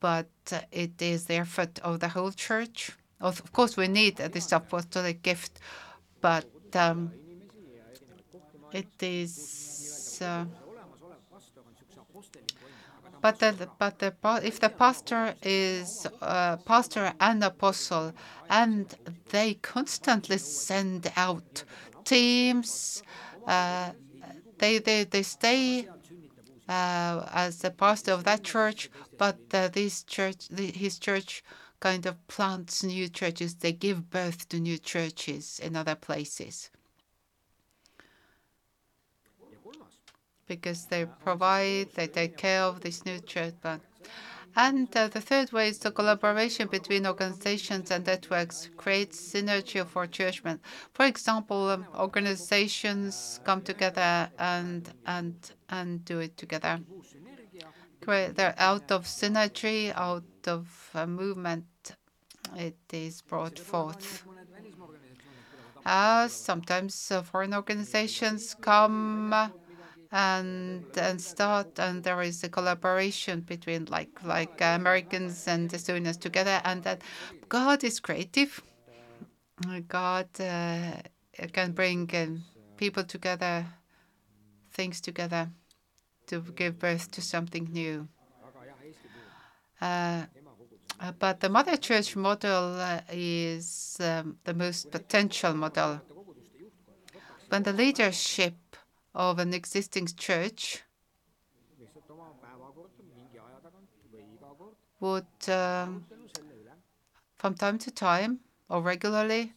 but 0.00 0.28
it 0.70 1.00
is 1.00 1.26
the 1.26 1.34
effort 1.34 1.78
of 1.80 2.00
the 2.00 2.08
whole 2.08 2.32
church. 2.32 2.92
Of, 3.20 3.40
of 3.40 3.52
course, 3.52 3.76
we 3.76 3.88
need 3.88 4.16
this 4.16 4.52
apostolic 4.52 5.22
gift, 5.22 5.58
but 6.20 6.46
um, 6.74 7.12
it 8.72 9.02
is. 9.02 10.22
Uh, 10.22 10.44
but 13.20 13.38
the, 13.38 13.68
but 13.78 13.98
the, 13.98 14.14
if 14.42 14.60
the 14.60 14.68
pastor 14.68 15.34
is 15.42 16.06
a 16.20 16.58
pastor 16.64 17.12
and 17.20 17.42
apostle, 17.44 18.12
and 18.48 18.94
they 19.30 19.54
constantly 19.54 20.38
send 20.38 21.12
out 21.16 21.64
teams, 22.04 23.02
uh, 23.46 23.90
they, 24.58 24.78
they, 24.78 25.04
they 25.04 25.22
stay 25.22 25.88
uh, 26.68 27.28
as 27.32 27.58
the 27.58 27.70
pastor 27.70 28.12
of 28.12 28.24
that 28.24 28.42
church, 28.42 28.90
but 29.18 29.38
uh, 29.52 29.68
this 29.68 30.02
church, 30.04 30.48
the, 30.48 30.66
his 30.66 30.98
church 30.98 31.42
kind 31.80 32.06
of 32.06 32.26
plants 32.28 32.84
new 32.84 33.08
churches. 33.08 33.54
They 33.56 33.72
give 33.72 34.10
birth 34.10 34.48
to 34.50 34.60
new 34.60 34.78
churches 34.78 35.58
in 35.58 35.74
other 35.74 35.94
places. 35.94 36.70
Because 40.50 40.86
they 40.86 41.06
provide, 41.26 41.86
they 41.94 42.08
take 42.08 42.36
care 42.36 42.62
of 42.62 42.80
this 42.80 43.04
new 43.06 43.20
plant. 43.62 43.82
And 44.56 44.88
uh, 44.96 45.06
the 45.06 45.20
third 45.20 45.52
way 45.52 45.68
is 45.68 45.78
the 45.78 45.92
collaboration 45.92 46.66
between 46.66 47.06
organizations 47.06 47.92
and 47.92 48.04
networks 48.04 48.68
creates 48.76 49.16
synergy 49.32 49.86
for 49.86 50.08
churchmen. 50.08 50.58
For 50.92 51.06
example, 51.06 51.68
um, 51.68 51.86
organizations 51.96 53.40
come 53.44 53.62
together 53.62 54.28
and 54.38 54.82
and 55.06 55.36
and 55.68 56.04
do 56.04 56.18
it 56.18 56.36
together. 56.36 56.80
They're 58.36 58.56
out 58.58 58.90
of 58.90 59.04
synergy, 59.04 59.92
out 59.94 60.24
of 60.46 60.90
uh, 60.94 61.06
movement. 61.06 61.66
It 62.56 62.82
is 62.92 63.22
brought 63.22 63.58
forth. 63.58 64.24
Uh, 65.86 66.28
sometimes 66.28 67.10
uh, 67.10 67.22
foreign 67.22 67.54
organizations 67.54 68.56
come 68.60 69.32
and 70.12 70.84
and 70.96 71.20
start 71.20 71.78
and 71.78 72.02
there 72.02 72.20
is 72.22 72.42
a 72.42 72.48
collaboration 72.48 73.40
between 73.40 73.84
like 73.86 74.10
like 74.24 74.60
Americans 74.60 75.46
and 75.46 75.70
Estonians 75.70 76.18
together 76.18 76.60
and 76.64 76.82
that 76.82 77.02
God 77.48 77.84
is 77.84 78.00
creative. 78.00 78.62
God 79.88 80.28
uh, 80.40 80.92
can 81.52 81.72
bring 81.72 82.10
uh, 82.14 82.26
people 82.76 83.04
together, 83.04 83.66
things 84.72 85.00
together 85.00 85.50
to 86.26 86.40
give 86.54 86.78
birth 86.78 87.10
to 87.10 87.20
something 87.20 87.68
new. 87.70 88.08
Uh, 89.80 90.24
but 91.18 91.40
the 91.40 91.48
Mother 91.48 91.76
Church 91.76 92.16
model 92.16 92.78
uh, 92.78 93.00
is 93.10 93.96
um, 94.00 94.36
the 94.44 94.54
most 94.54 94.90
potential 94.90 95.54
model. 95.54 96.00
When 97.48 97.62
the 97.62 97.72
leadership 97.72 98.54
of 99.14 99.38
an 99.38 99.54
existing 99.54 100.06
church 100.06 100.82
would, 105.00 105.26
uh, 105.48 105.86
from 107.38 107.54
time 107.54 107.76
to 107.76 107.90
time 107.90 108.38
or 108.68 108.80
regularly, 108.82 109.52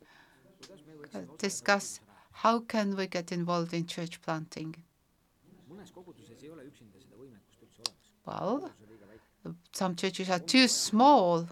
uh, 1.13 1.19
discuss 1.37 1.99
how 2.31 2.59
can 2.59 2.95
we 2.95 3.07
get 3.07 3.31
involved 3.31 3.73
in 3.73 3.85
church 3.85 4.21
planting. 4.21 4.75
Well, 8.25 8.71
some 9.71 9.95
churches 9.95 10.29
are 10.29 10.39
too 10.39 10.67
small 10.67 11.47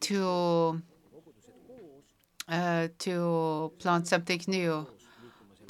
to 0.00 0.80
uh, 2.48 2.88
to 2.98 3.72
plant 3.78 4.08
something 4.08 4.40
new 4.48 4.86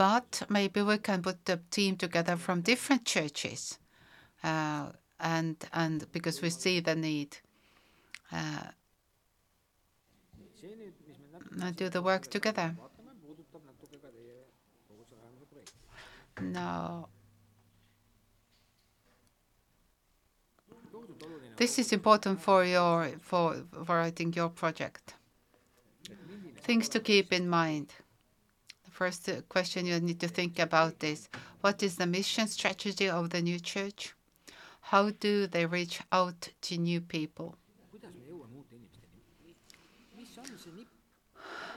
but 0.00 0.44
maybe 0.48 0.80
we 0.80 0.96
can 0.96 1.20
put 1.20 1.44
the 1.44 1.60
team 1.70 1.94
together 1.94 2.34
from 2.34 2.62
different 2.62 3.04
churches, 3.04 3.78
uh, 4.42 4.86
and 5.20 5.56
and 5.74 6.10
because 6.10 6.40
we 6.40 6.48
see 6.48 6.80
the 6.80 6.94
need. 6.94 7.36
Uh, 8.32 8.70
do 11.76 11.90
the 11.90 12.00
work 12.00 12.28
together. 12.28 12.74
No. 16.40 17.08
This 21.56 21.78
is 21.78 21.92
important 21.92 22.40
for 22.40 22.64
your 22.64 23.10
for 23.20 23.66
writing 23.86 24.32
your 24.32 24.48
project. 24.48 25.14
Things 26.56 26.88
to 26.88 27.00
keep 27.00 27.34
in 27.34 27.50
mind. 27.50 27.92
First 29.00 29.30
question 29.48 29.86
you 29.86 29.98
need 29.98 30.20
to 30.20 30.28
think 30.28 30.58
about 30.58 31.02
is 31.02 31.30
what 31.62 31.82
is 31.82 31.96
the 31.96 32.06
mission 32.06 32.46
strategy 32.46 33.08
of 33.08 33.30
the 33.30 33.40
new 33.40 33.58
church? 33.58 34.14
How 34.92 35.08
do 35.08 35.46
they 35.46 35.64
reach 35.64 36.02
out 36.12 36.50
to 36.60 36.76
new 36.76 37.00
people? 37.00 37.56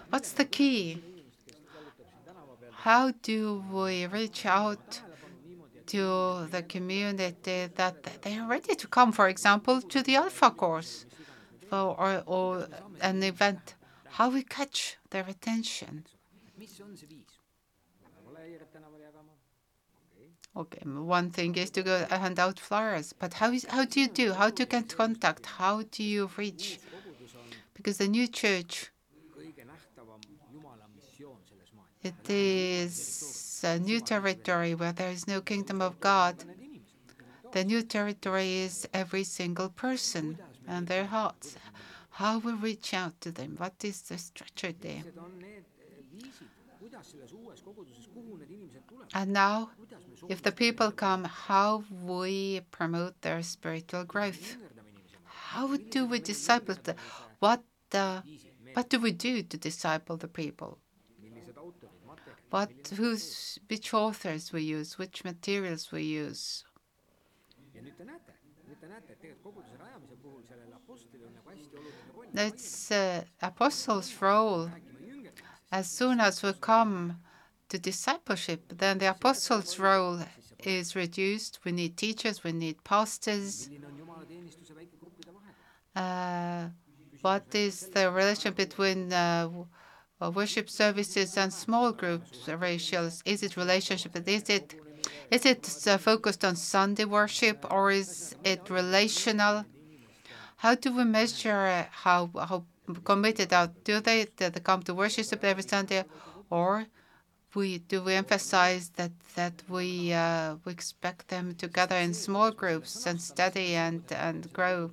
What's 0.10 0.34
the 0.34 0.44
key? 0.44 1.02
How 2.72 3.12
do 3.22 3.64
we 3.72 4.06
reach 4.06 4.46
out 4.46 5.02
to 5.94 6.48
the 6.52 6.64
community 6.68 7.70
that 7.74 8.22
they 8.24 8.38
are 8.38 8.50
ready 8.50 8.76
to 8.76 8.88
come, 8.88 9.14
for 9.14 9.30
example, 9.30 9.82
to 9.82 10.04
the 10.04 10.18
Alpha 10.18 10.52
course 10.52 11.06
for, 11.70 11.96
or, 11.98 12.24
or 12.26 12.68
an 13.00 13.24
event? 13.24 13.76
How 14.10 14.30
we 14.30 14.44
catch 14.44 14.98
their 15.10 15.26
attention? 15.26 16.04
Okay, 20.56 20.82
one 20.86 21.32
thing 21.32 21.56
is 21.56 21.72
to 21.72 21.82
go 21.82 22.06
hand 22.06 22.40
out 22.40 22.60
flyers, 22.60 23.14
but 23.14 23.34
how 23.34 23.52
is 23.52 23.66
how 23.70 23.86
do 23.86 24.00
you 24.00 24.08
do? 24.08 24.34
How 24.34 24.50
do 24.50 24.64
you 24.64 24.68
get 24.68 24.96
contact? 24.96 25.46
How 25.46 25.82
do 25.82 26.04
you 26.04 26.30
reach? 26.38 26.80
Because 27.74 27.98
the 27.98 28.08
new 28.08 28.28
church 28.28 28.92
it 32.04 32.30
is 32.30 33.62
a 33.64 33.80
new 33.80 34.02
territory 34.02 34.76
where 34.76 34.92
there 34.92 35.10
is 35.10 35.26
no 35.26 35.40
kingdom 35.40 35.82
of 35.82 36.00
God. 36.02 36.44
The 37.54 37.64
new 37.64 37.82
territory 37.82 38.58
is 38.58 38.88
every 38.94 39.24
single 39.24 39.70
person 39.70 40.38
and 40.68 40.88
their 40.88 41.06
hearts. 41.06 41.56
How 42.12 42.40
we 42.40 42.52
reach 42.52 42.94
out 42.94 43.22
to 43.22 43.32
them? 43.32 43.56
What 43.58 43.76
is 43.84 44.02
the 44.02 44.18
structure 44.18 44.74
there? 44.74 45.04
And 49.14 49.34
now, 49.34 49.70
if 50.30 50.42
the 50.42 50.52
people 50.52 50.92
come, 50.92 51.24
how 51.24 51.84
we 52.04 52.62
promote 52.72 53.22
their 53.22 53.42
spiritual 53.44 54.04
growth? 54.04 54.58
How 55.24 55.78
do 55.78 56.06
we 56.06 56.20
disciple 56.20 56.76
them? 56.84 56.96
What, 57.40 57.64
uh, 57.94 58.22
what 58.74 58.90
do 58.90 59.00
we 59.00 59.12
do 59.12 59.44
to 59.44 59.58
disciple 59.58 60.18
the 60.18 60.28
people? 60.28 60.80
What, 62.50 62.72
who's, 62.96 63.60
which 63.68 63.94
authors 63.94 64.54
we 64.54 64.62
use, 64.64 64.98
which 64.98 65.24
materials 65.24 65.92
we 65.92 66.04
use. 66.04 66.64
That's 72.34 72.92
uh, 72.92 73.24
apostles' 73.42 74.14
role. 74.22 74.70
As 75.74 75.90
soon 75.90 76.20
as 76.20 76.44
we 76.44 76.54
come 76.54 77.18
to 77.70 77.80
discipleship, 77.80 78.62
then 78.78 79.00
the 79.00 79.10
apostles' 79.10 79.80
role 79.80 80.20
is 80.60 80.96
reduced. 80.96 81.58
We 81.66 81.72
need 81.72 81.98
teachers, 81.98 82.44
we 82.44 82.52
need 82.52 82.84
pastors. 82.84 83.70
Uh, 85.96 86.68
what 87.22 87.46
is 87.56 87.88
the 87.88 88.12
relation 88.12 88.54
between 88.54 89.12
uh, 89.12 89.50
worship 90.20 90.70
services 90.70 91.36
and 91.38 91.52
small 91.52 91.92
groups 91.92 92.48
ratios? 92.48 93.24
Is 93.26 93.42
it 93.42 93.58
relationship? 93.58 94.16
Is 94.28 94.50
it 94.50 94.76
is 95.32 95.44
it 95.44 95.88
uh, 95.88 95.98
focused 95.98 96.46
on 96.46 96.56
Sunday 96.56 97.06
worship 97.06 97.66
or 97.72 97.90
is 97.90 98.36
it 98.44 98.70
relational? 98.70 99.66
How 100.58 100.76
do 100.76 100.96
we 100.96 101.04
measure 101.04 101.88
how 101.92 102.30
how 102.50 102.66
committed 103.04 103.54
are 103.54 103.70
do 103.84 104.00
they 104.00 104.26
that 104.38 104.54
they 104.54 104.60
come 104.60 104.84
to 104.84 104.94
worship 104.94 105.44
every 105.44 105.64
Sunday, 105.64 106.04
or 106.50 106.86
we 107.56 107.80
do 107.80 108.02
we 108.04 108.14
emphasize 108.14 108.90
that 108.98 109.12
that 109.36 109.64
we 109.70 110.14
uh, 110.14 110.56
we 110.66 110.72
expect 110.72 111.28
them 111.30 111.56
to 111.56 111.68
gather 111.68 111.96
in 111.98 112.14
small 112.14 112.52
groups 112.52 113.06
and 113.06 113.22
study 113.22 113.76
and 113.76 114.04
and 114.12 114.52
grow? 114.54 114.92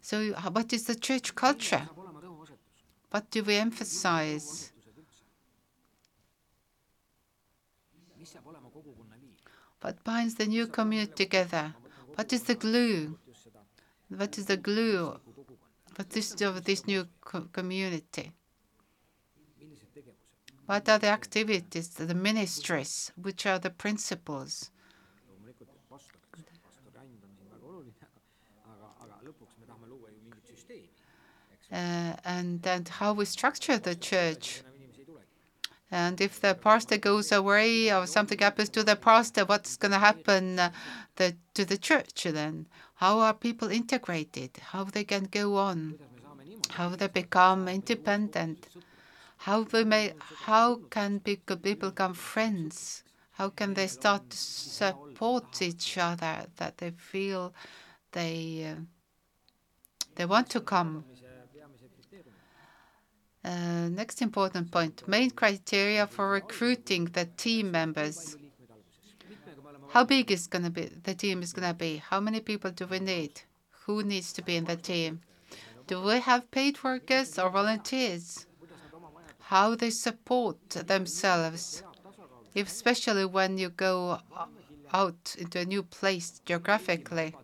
So, 0.00 0.32
what 0.50 0.72
is 0.72 0.84
the 0.84 0.96
church 0.96 1.34
culture? 1.34 1.88
What 3.10 3.30
do 3.30 3.44
we 3.44 3.56
emphasize? 3.56 4.72
What 9.80 10.02
binds 10.04 10.34
the 10.34 10.46
new 10.46 10.66
community 10.66 11.12
together? 11.24 11.74
What 12.14 12.32
is 12.32 12.42
the 12.44 12.54
glue? 12.54 13.18
What 14.08 14.38
is 14.38 14.46
the 14.46 14.56
glue 14.56 15.18
what 15.96 16.16
is 16.16 16.40
of 16.42 16.64
this 16.64 16.86
new 16.86 17.06
co 17.20 17.42
community? 17.52 18.32
What 20.66 20.88
are 20.88 20.98
the 20.98 21.08
activities, 21.08 21.88
the 21.88 22.14
ministries? 22.14 23.12
Which 23.16 23.46
are 23.46 23.58
the 23.58 23.70
principles? 23.70 24.70
uh, 31.72 32.12
and 32.24 32.66
and 32.66 32.88
how 32.88 33.14
we 33.14 33.24
structure 33.24 33.78
the 33.78 33.94
church. 33.94 34.62
And 35.90 36.20
if 36.22 36.40
the 36.40 36.54
pastor 36.54 36.96
goes 36.96 37.32
away 37.32 37.92
or 37.92 38.06
something 38.06 38.38
happens 38.38 38.70
to 38.70 38.82
the 38.82 38.96
pastor, 38.96 39.44
what's 39.44 39.76
going 39.76 39.92
to 39.92 39.98
happen 39.98 40.58
uh, 40.58 40.70
the, 41.16 41.36
to 41.52 41.66
the 41.66 41.76
church 41.76 42.22
then? 42.24 42.66
How 43.02 43.18
are 43.18 43.34
people 43.34 43.68
integrated? 43.68 44.58
How 44.70 44.84
they 44.84 45.02
can 45.02 45.24
go 45.24 45.56
on? 45.56 45.98
How 46.70 46.90
they 46.90 47.08
become 47.08 47.66
independent? 47.66 48.68
How 49.38 49.64
they 49.64 49.82
may? 49.82 50.12
How 50.46 50.76
can 50.88 51.18
people 51.18 51.56
become 51.56 52.14
friends? 52.14 53.02
How 53.32 53.48
can 53.48 53.74
they 53.74 53.88
start 53.88 54.30
to 54.30 54.36
support 54.36 55.60
each 55.60 55.98
other? 55.98 56.46
That 56.58 56.78
they 56.78 56.92
feel 56.92 57.52
they 58.12 58.70
uh, 58.70 58.82
they 60.14 60.24
want 60.24 60.48
to 60.50 60.60
come 60.60 61.04
uh, 63.44 63.88
next 63.88 64.22
important 64.22 64.70
point, 64.70 65.08
main 65.08 65.30
criteria 65.32 66.06
for 66.06 66.30
recruiting 66.30 67.06
the 67.06 67.24
team 67.24 67.72
members. 67.72 68.36
How 69.92 70.04
big 70.04 70.30
is 70.30 70.46
gonna 70.46 70.70
be 70.70 70.86
the 70.86 71.14
team 71.14 71.42
is 71.42 71.52
gonna 71.52 71.74
be? 71.74 71.98
How 71.98 72.18
many 72.18 72.40
people 72.40 72.70
do 72.70 72.86
we 72.86 72.98
need? 72.98 73.42
Who 73.84 74.02
needs 74.02 74.32
to 74.32 74.42
be 74.42 74.56
in 74.56 74.64
the 74.64 74.76
team? 74.76 75.20
Do 75.86 76.00
we 76.00 76.18
have 76.20 76.50
paid 76.50 76.82
workers 76.82 77.38
or 77.38 77.50
volunteers? 77.50 78.46
How 79.38 79.74
they 79.74 79.90
support 79.90 80.70
themselves, 80.70 81.82
especially 82.56 83.26
when 83.26 83.58
you 83.58 83.68
go 83.68 84.20
out 84.94 85.36
into 85.38 85.60
a 85.60 85.66
new 85.66 85.82
place 85.82 86.40
geographically. 86.46 87.34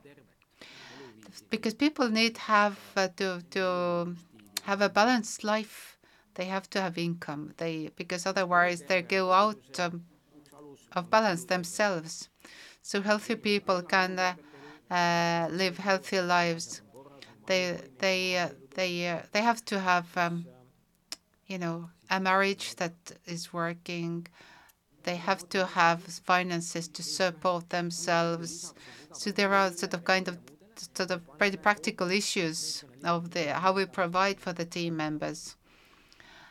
Because 1.50 1.74
people 1.74 2.08
need 2.08 2.38
have 2.38 2.78
uh, 2.96 3.08
to 3.16 3.42
to 3.50 4.16
have 4.62 4.80
a 4.80 4.88
balanced 4.88 5.44
life. 5.44 5.98
They 6.36 6.46
have 6.46 6.70
to 6.70 6.80
have 6.80 6.96
income. 6.96 7.52
They 7.58 7.90
because 7.94 8.24
otherwise 8.24 8.80
they 8.88 9.02
go 9.02 9.32
out 9.32 9.78
um, 9.78 10.06
of 10.92 11.10
balance 11.10 11.44
themselves. 11.44 12.30
So 12.82 13.02
healthy 13.02 13.36
people 13.36 13.82
can 13.82 14.18
uh, 14.18 14.34
uh, 14.90 15.48
live 15.50 15.78
healthy 15.78 16.20
lives. 16.20 16.82
They 17.46 17.78
they 17.98 18.38
uh, 18.38 18.48
they 18.74 19.08
uh, 19.08 19.22
they 19.32 19.42
have 19.42 19.64
to 19.66 19.78
have 19.78 20.06
um, 20.16 20.46
you 21.46 21.58
know 21.58 21.90
a 22.10 22.20
marriage 22.20 22.76
that 22.76 22.94
is 23.26 23.52
working. 23.52 24.26
They 25.04 25.16
have 25.16 25.48
to 25.50 25.64
have 25.64 26.02
finances 26.02 26.88
to 26.88 27.02
support 27.02 27.70
themselves. 27.70 28.74
So 29.12 29.30
there 29.30 29.54
are 29.54 29.70
sort 29.72 29.94
of 29.94 30.04
kind 30.04 30.28
of 30.28 30.38
sort 30.94 31.10
of 31.10 31.22
very 31.38 31.56
practical 31.56 32.10
issues 32.10 32.84
of 33.04 33.30
the 33.30 33.54
how 33.54 33.72
we 33.72 33.86
provide 33.86 34.40
for 34.40 34.52
the 34.52 34.64
team 34.64 34.96
members. 34.96 35.56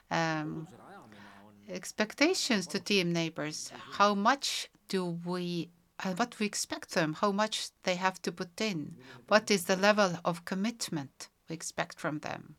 Um, 0.09 0.67
expectations 1.69 2.65
to 2.67 2.79
team 2.79 3.11
neighbors. 3.11 3.71
How 3.91 4.15
much 4.15 4.69
do 4.87 5.19
we 5.25 5.69
and 6.03 6.17
what 6.19 6.39
we 6.39 6.45
expect 6.45 6.91
them, 6.91 7.13
how 7.13 7.31
much 7.31 7.69
they 7.83 7.95
have 7.95 8.21
to 8.21 8.31
put 8.31 8.61
in, 8.61 8.97
what 9.27 9.49
is 9.49 9.65
the 9.65 9.75
level 9.75 10.19
of 10.23 10.45
commitment 10.45 11.29
we 11.49 11.55
expect 11.55 11.99
from 11.99 12.19
them. 12.19 12.55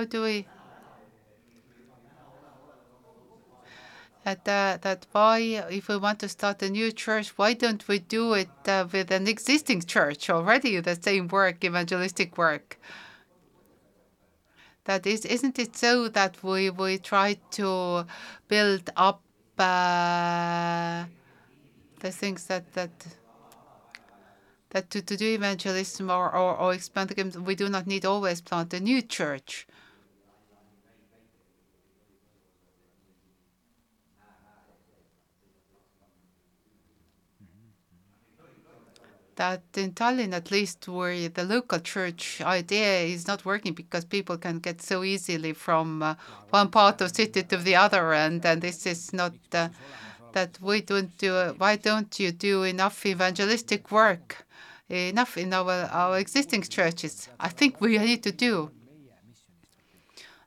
How 0.00 0.06
do 0.06 0.22
we 0.22 0.46
that 4.24 4.48
uh, 4.48 4.78
that 4.80 5.06
why 5.12 5.36
if 5.70 5.88
we 5.88 5.96
want 5.98 6.18
to 6.18 6.28
start 6.28 6.62
a 6.62 6.70
new 6.70 6.90
church 6.90 7.36
why 7.36 7.52
don't 7.52 7.86
we 7.86 7.98
do 7.98 8.32
it 8.32 8.48
uh, 8.66 8.86
with 8.90 9.10
an 9.10 9.28
existing 9.28 9.82
church 9.82 10.30
already 10.30 10.80
the 10.80 10.96
same 11.02 11.28
work 11.28 11.62
evangelistic 11.62 12.38
work 12.38 12.78
that 14.84 15.06
is 15.06 15.26
isn't 15.26 15.58
it 15.58 15.76
so 15.76 16.08
that 16.08 16.42
we 16.42 16.70
we 16.70 16.96
try 16.96 17.36
to 17.50 18.06
build 18.48 18.88
up 18.96 19.20
uh, 19.58 21.04
the 22.00 22.10
things 22.10 22.46
that 22.46 22.72
that 22.72 22.90
that 24.70 24.90
to, 24.90 25.02
to 25.02 25.16
do 25.16 25.26
evangelism 25.34 26.10
or, 26.10 26.34
or, 26.34 26.56
or 26.56 26.72
expand 26.72 27.10
the 27.10 27.14
kingdom, 27.14 27.44
we 27.44 27.54
do 27.54 27.68
not 27.68 27.86
need 27.86 28.04
always 28.04 28.40
plant 28.40 28.72
a 28.72 28.80
new 28.80 29.02
church. 29.02 29.66
That 39.40 39.62
in 39.74 39.92
Tallinn, 39.92 40.34
at 40.34 40.50
least, 40.50 40.86
where 40.86 41.30
the 41.30 41.44
local 41.44 41.78
church 41.78 42.42
idea 42.42 43.04
is 43.14 43.26
not 43.26 43.46
working 43.46 43.72
because 43.72 44.04
people 44.04 44.36
can 44.36 44.58
get 44.58 44.82
so 44.82 45.02
easily 45.02 45.54
from 45.54 46.02
uh, 46.02 46.14
one 46.50 46.68
part 46.68 47.00
of 47.00 47.16
city 47.16 47.42
to 47.44 47.56
the 47.56 47.74
other, 47.74 48.12
and, 48.12 48.44
and 48.44 48.60
this 48.60 48.84
is 48.84 49.14
not 49.14 49.32
uh, 49.54 49.70
that 50.32 50.58
we 50.60 50.82
don't 50.82 51.16
do. 51.16 51.34
Uh, 51.34 51.52
why 51.54 51.76
don't 51.76 52.20
you 52.20 52.32
do 52.32 52.64
enough 52.64 53.06
evangelistic 53.06 53.90
work? 53.90 54.44
enough 54.90 55.38
in 55.38 55.54
our, 55.54 55.88
our 55.90 56.18
existing 56.18 56.62
churches. 56.62 57.30
I 57.38 57.48
think 57.48 57.80
we 57.80 57.96
need 57.96 58.22
to 58.24 58.32
do. 58.32 58.70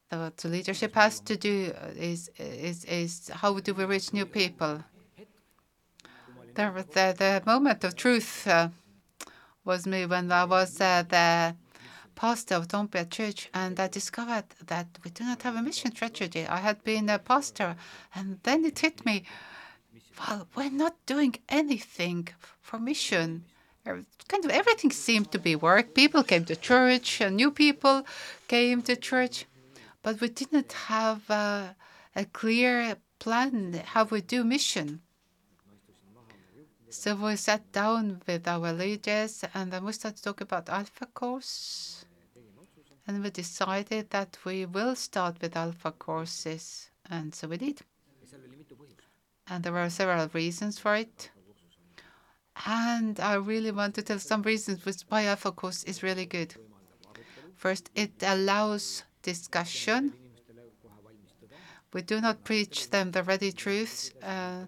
What 0.10 0.38
the 0.38 0.50
leadership 0.50 0.94
has 0.94 1.20
to 1.22 1.36
do 1.36 1.74
is, 1.96 2.30
is, 2.38 2.86
is 2.86 3.32
how 3.34 3.60
do 3.60 3.74
we 3.74 3.86
reach 3.86 4.14
new 4.14 4.28
people? 4.28 4.84
There, 6.54 6.72
the, 6.72 7.16
the 7.18 7.42
moment 7.48 7.84
of 7.84 7.96
truth 7.96 8.48
uh, 8.48 8.70
was 9.66 9.86
me 9.86 10.06
when 10.06 10.32
I 10.32 10.46
was 10.46 10.80
uh, 10.80 11.04
the 11.04 11.56
pastor 12.16 12.56
of 12.56 12.68
Toompea 12.68 13.10
Church, 13.10 13.50
and 13.54 13.80
I 13.80 13.88
discovered 13.88 14.46
that 14.68 14.88
we 15.04 15.12
do 15.12 15.24
not 15.24 15.42
have 15.44 15.56
a 15.56 15.62
mission 15.62 15.92
strategy. 15.92 16.46
I 16.48 16.58
had 16.58 16.84
been 16.84 17.10
a 17.10 17.20
pastor, 17.20 17.76
and 18.16 18.40
then 18.44 18.66
it 18.66 18.80
hit 18.80 19.06
me. 19.06 19.24
Well, 20.20 20.48
we're 20.56 20.70
not 20.70 20.96
doing 21.06 21.36
anything 21.50 22.30
for 22.62 22.80
mission 22.80 23.46
kind 24.28 24.46
of 24.46 24.52
everything 24.52 24.92
seemed 24.92 25.32
to 25.32 25.40
be 25.40 25.56
work. 25.56 25.94
People 25.94 26.24
came 26.24 26.46
to 26.46 26.56
church, 26.56 27.22
and 27.22 27.36
new 27.36 27.52
people 27.52 28.06
came 28.48 28.82
to 28.84 28.96
church, 28.96 29.46
but 30.02 30.22
we 30.22 30.30
didn't 30.30 30.72
have 30.74 31.30
a, 31.30 31.76
a 32.16 32.26
clear 32.26 32.98
plan 33.20 33.82
how 33.86 34.06
we 34.06 34.22
do 34.22 34.44
mission. 34.44 35.02
So 36.94 37.16
we 37.16 37.36
sat 37.38 37.72
down 37.72 38.22
with 38.28 38.48
our 38.48 38.72
leaders, 38.72 39.44
and 39.56 39.74
then 39.74 39.84
we 39.84 39.94
started 39.94 40.18
to 40.18 40.24
talk 40.24 40.42
about 40.42 40.70
Alpha 40.70 41.08
course, 41.08 42.06
and 43.08 43.24
we 43.24 43.32
decided 43.32 44.12
that 44.12 44.38
we 44.46 44.68
will 44.68 44.96
start 44.96 45.42
with 45.42 45.58
Alpha 45.58 45.92
courses, 45.92 46.92
and 47.10 47.34
so 47.34 47.48
we 47.48 47.58
did. 47.58 47.82
And 49.48 49.64
there 49.64 49.74
were 49.74 49.90
several 49.90 50.30
reasons 50.34 50.78
for 50.78 50.96
it. 50.96 51.32
And 52.68 53.20
I 53.20 53.34
really 53.34 53.72
want 53.72 53.96
to 53.96 54.04
tell 54.04 54.20
some 54.20 54.44
reasons 54.44 54.86
why 55.10 55.26
Alpha 55.26 55.52
course 55.52 55.84
is 55.86 56.04
really 56.04 56.28
good. 56.28 56.54
First, 57.56 57.90
it 57.96 58.14
allows 58.22 59.04
discussion. 59.24 60.14
We 61.92 62.04
do 62.04 62.22
not 62.22 62.44
preach 62.44 62.92
them 62.92 63.12
the 63.12 63.24
ready 63.24 63.52
truths. 63.52 64.12
Uh, 64.22 64.66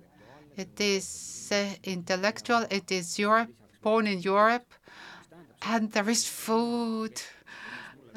it 0.57 0.79
is 0.79 1.49
uh, 1.51 1.69
intellectual. 1.83 2.65
It 2.69 2.91
is 2.91 3.19
Europe, 3.19 3.51
born 3.81 4.07
in 4.07 4.19
Europe, 4.21 4.67
and 5.61 5.91
there 5.91 6.09
is 6.09 6.27
food, 6.27 7.21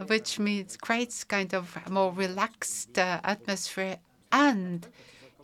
which 0.07 0.38
means 0.38 0.77
creates 0.77 1.24
kind 1.24 1.55
of 1.55 1.77
more 1.90 2.12
relaxed 2.12 2.98
uh, 2.98 3.20
atmosphere 3.24 3.98
and 4.33 4.87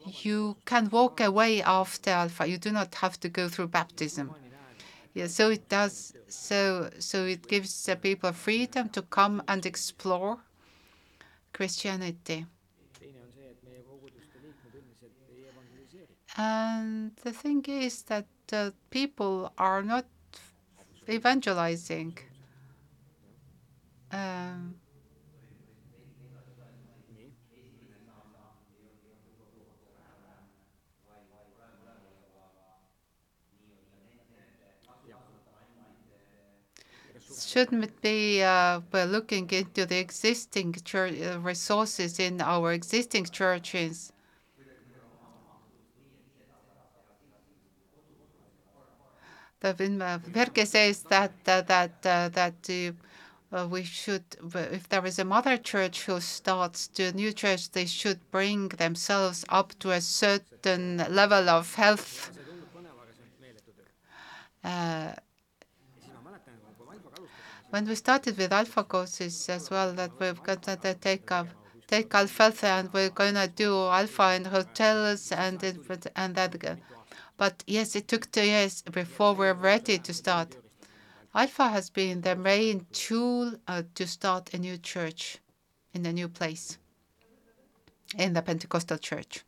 you 0.07 0.57
can 0.64 0.90
walk 0.90 1.20
away 1.20 1.62
after 1.62 2.11
Alpha. 2.11 2.46
You 2.46 2.59
do 2.59 2.70
not 2.70 2.94
have 2.96 3.18
to 3.20 3.28
go 3.28 3.48
through 3.48 3.68
baptism. 3.68 4.35
Yeah, 5.14 5.28
so 5.28 5.50
it 5.50 5.68
does. 5.68 6.14
So 6.28 6.90
so 6.98 7.24
it 7.24 7.46
gives 7.46 7.85
the 7.87 7.96
people 7.96 8.33
freedom 8.33 8.88
to 8.90 9.02
come 9.02 9.42
and 9.46 9.64
explore 9.64 10.38
Christianity. 11.52 12.46
And 16.36 17.16
the 17.22 17.32
thing 17.32 17.64
is 17.64 18.02
that 18.02 18.26
uh, 18.52 18.70
people 18.90 19.52
are 19.58 19.82
not 19.82 20.06
evangelizing. 21.08 22.18
Um, 24.12 24.76
shouldn't 37.38 37.84
it 37.84 38.00
be 38.00 38.42
uh, 38.42 38.80
looking 38.92 39.50
into 39.50 39.84
the 39.84 39.98
existing 39.98 40.74
uh, 40.94 41.38
resources 41.40 42.18
in 42.18 42.40
our 42.40 42.72
existing 42.72 43.26
churches? 43.26 44.13
Verke 49.72 50.66
says 50.66 51.03
that 51.05 51.33
uh, 51.46 51.62
that 51.62 52.07
uh, 52.07 52.29
that 52.29 52.70
uh, 53.53 53.66
we 53.70 53.85
should, 53.85 54.24
if 54.55 54.88
there 54.88 55.07
is 55.07 55.18
a 55.18 55.24
mother 55.24 55.57
church 55.57 56.05
who 56.05 56.20
starts 56.20 56.88
to 56.88 57.05
a 57.05 57.12
new 57.12 57.33
church, 57.33 57.70
they 57.70 57.87
should 57.87 58.18
bring 58.31 58.68
themselves 58.68 59.44
up 59.48 59.79
to 59.79 59.90
a 59.92 60.00
certain 60.00 60.98
level 61.09 61.48
of 61.48 61.74
health. 61.74 62.31
Uh, 64.62 65.12
when 67.70 67.87
we 67.87 67.94
started 67.94 68.37
with 68.38 68.52
alpha 68.52 68.85
courses 68.85 69.48
as 69.48 69.71
well, 69.71 69.92
that 69.94 70.10
we've 70.19 70.42
got 70.42 70.62
to 70.62 70.94
take 70.94 71.31
up 71.31 71.48
take 71.87 72.15
alfalfa 72.15 72.67
and 72.67 72.92
we're 72.92 73.10
gonna 73.10 73.46
do 73.46 73.71
alpha 73.88 74.35
in 74.35 74.44
hotels 74.46 75.31
and 75.33 75.62
it, 75.62 75.77
and 76.17 76.35
that. 76.35 76.79
But 77.37 77.64
yes, 77.66 77.96
it 77.96 78.08
took 78.08 78.30
two 78.30 78.44
years 78.44 78.82
before 78.82 79.35
we're 79.35 79.54
ready 79.54 79.98
to 79.98 80.14
start. 80.14 80.56
Alpha 81.35 81.68
has 81.68 81.90
been 81.90 82.20
the 82.20 82.37
main 82.37 82.87
tool 82.92 83.54
uh, 83.66 83.82
to 83.96 84.06
start 84.06 84.54
a 84.54 84.58
new 84.58 84.78
church 84.78 85.38
in 85.92 86.06
a 86.06 86.12
new 86.12 86.28
place 86.28 86.78
in 88.16 88.35
the 88.35 88.42
Pentecostal 88.42 88.98
church. 88.98 89.44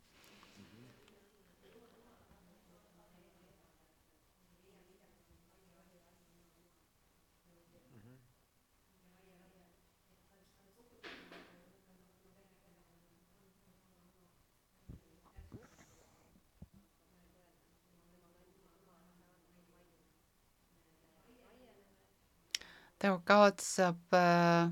There 22.99 23.17
God's 23.25 23.79
uh, 23.79 24.69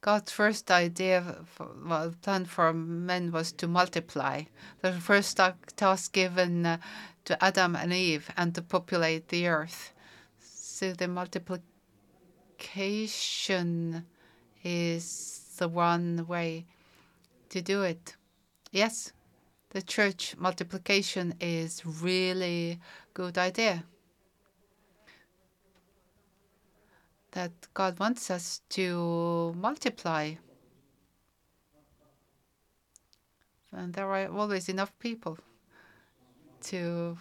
God's 0.00 0.30
first 0.30 0.70
idea, 0.70 1.38
for, 1.44 1.70
well, 1.84 2.14
plan 2.22 2.44
for 2.44 2.72
men 2.72 3.32
was 3.32 3.50
to 3.52 3.66
multiply. 3.66 4.42
The 4.80 4.92
first 4.92 5.40
task 5.76 6.12
given 6.12 6.66
uh, 6.66 6.78
to 7.24 7.44
Adam 7.44 7.74
and 7.76 7.92
Eve 7.92 8.30
and 8.36 8.54
to 8.54 8.62
populate 8.62 9.26
the 9.28 9.48
earth. 9.48 9.92
So 10.40 10.92
the 10.92 11.08
multiplication 11.08 14.04
is 14.62 15.56
the 15.58 15.68
one 15.68 16.26
way 16.28 16.66
to 17.50 17.60
do 17.60 17.82
it. 17.82 18.14
Yes, 18.70 19.12
the 19.70 19.82
church 19.82 20.36
multiplication 20.38 21.34
is 21.40 21.84
really 21.84 22.78
good 23.14 23.36
idea. 23.36 23.82
That 27.32 27.52
God 27.74 27.98
wants 27.98 28.30
us 28.30 28.62
to 28.70 29.54
multiply. 29.56 30.34
And 33.72 33.92
there 33.92 34.06
are 34.06 34.28
always 34.28 34.68
enough 34.68 34.92
people 34.98 35.38
to 36.62 37.16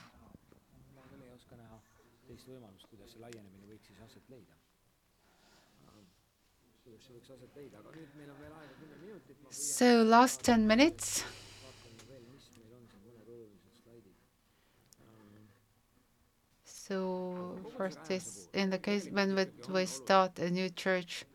So 9.49 10.03
last 10.03 10.43
10 10.43 10.67
minutes. 10.67 11.23
So 16.87 17.59
first 17.77 17.99
is 18.09 18.47
in 18.53 18.69
the 18.69 18.77
case 18.77 19.09
when 19.11 19.35
we, 19.35 19.45
we 19.69 19.85
start 19.85 20.39
a 20.39 20.49
new 20.49 20.69
church, 20.69 21.25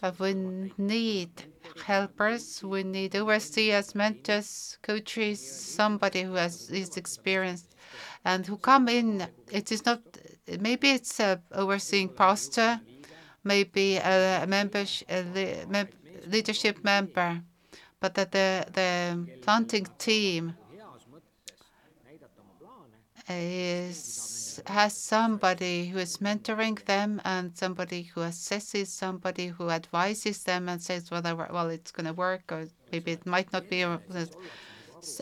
but 0.00 0.18
we 0.18 0.34
need 0.76 1.30
helpers, 1.86 2.60
we 2.64 2.82
need 2.82 3.14
overseers, 3.14 3.94
mentors, 3.94 4.76
coaches, 4.82 5.38
somebody 5.40 6.22
who 6.22 6.34
has 6.34 6.68
is 6.70 6.96
experienced 6.96 7.76
and 8.24 8.44
who 8.44 8.56
come 8.56 8.88
in. 8.88 9.24
It 9.52 9.70
is 9.70 9.86
not 9.86 10.00
maybe 10.58 10.90
it's 10.90 11.20
a 11.20 11.40
overseeing 11.52 12.08
pastor, 12.08 12.80
maybe 13.44 13.98
a, 13.98 14.44
member, 14.48 14.84
a 15.08 15.86
leadership 16.26 16.82
member, 16.82 17.40
but 18.00 18.14
that 18.14 18.32
the 18.32 18.66
the 18.72 19.28
planting 19.42 19.86
team 19.98 20.56
is 23.28 24.60
has 24.66 24.94
somebody 24.96 25.86
who 25.88 25.98
is 25.98 26.18
mentoring 26.18 26.84
them 26.84 27.20
and 27.24 27.56
somebody 27.56 28.02
who 28.02 28.20
assesses, 28.20 28.88
somebody 28.88 29.46
who 29.48 29.70
advises 29.70 30.44
them 30.44 30.68
and 30.68 30.82
says 30.82 31.10
whether 31.10 31.34
well 31.34 31.70
it's 31.70 31.90
going 31.90 32.06
to 32.06 32.12
work 32.12 32.42
or 32.50 32.66
maybe 32.90 33.12
it 33.12 33.24
might 33.26 33.52
not 33.52 33.68
be. 33.68 33.84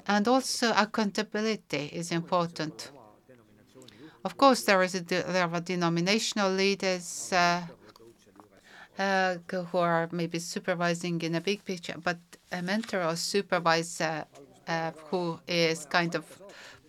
And 0.06 0.28
also 0.28 0.72
accountability 0.76 1.90
is 1.92 2.10
important. 2.12 2.90
Of 4.24 4.36
course, 4.36 4.62
there 4.64 4.82
is 4.82 4.94
a, 4.94 5.00
there 5.00 5.48
are 5.50 5.60
denominational 5.60 6.50
leaders 6.50 7.32
uh, 7.32 7.62
uh, 8.98 9.36
who 9.48 9.78
are 9.78 10.08
maybe 10.12 10.38
supervising 10.38 11.22
in 11.22 11.34
a 11.36 11.40
big 11.40 11.64
picture, 11.64 11.94
but 12.02 12.18
a 12.52 12.60
mentor 12.60 13.02
or 13.02 13.16
supervisor 13.16 14.26
uh, 14.68 14.90
who 15.06 15.40
is 15.48 15.86
kind 15.86 16.14
of 16.14 16.24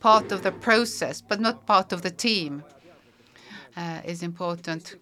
part 0.02 0.32
of 0.32 0.42
the 0.42 0.52
process, 0.52 1.22
but 1.22 1.40
not 1.40 1.66
part 1.66 1.94
of 1.94 2.02
the 2.02 2.12
team, 2.12 2.64
uh, 3.78 4.02
is 4.04 4.24
important. 4.24 4.96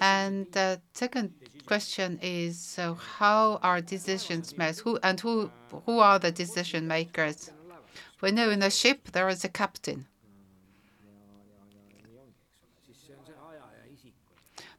And 0.00 0.46
the 0.52 0.80
second 0.92 1.32
question 1.66 2.18
is, 2.22 2.78
how 3.18 3.58
are 3.62 3.80
decisions 3.80 4.56
made? 4.56 4.76
Who 4.78 4.98
and 5.02 5.18
who 5.20 5.50
who 5.86 5.98
are 5.98 6.18
the 6.18 6.30
decision 6.30 6.86
makers? 6.86 7.50
We 8.20 8.30
know 8.30 8.50
in 8.50 8.62
a 8.62 8.70
ship 8.70 9.12
there 9.12 9.28
is 9.28 9.44
a 9.44 9.48
captain. 9.48 10.06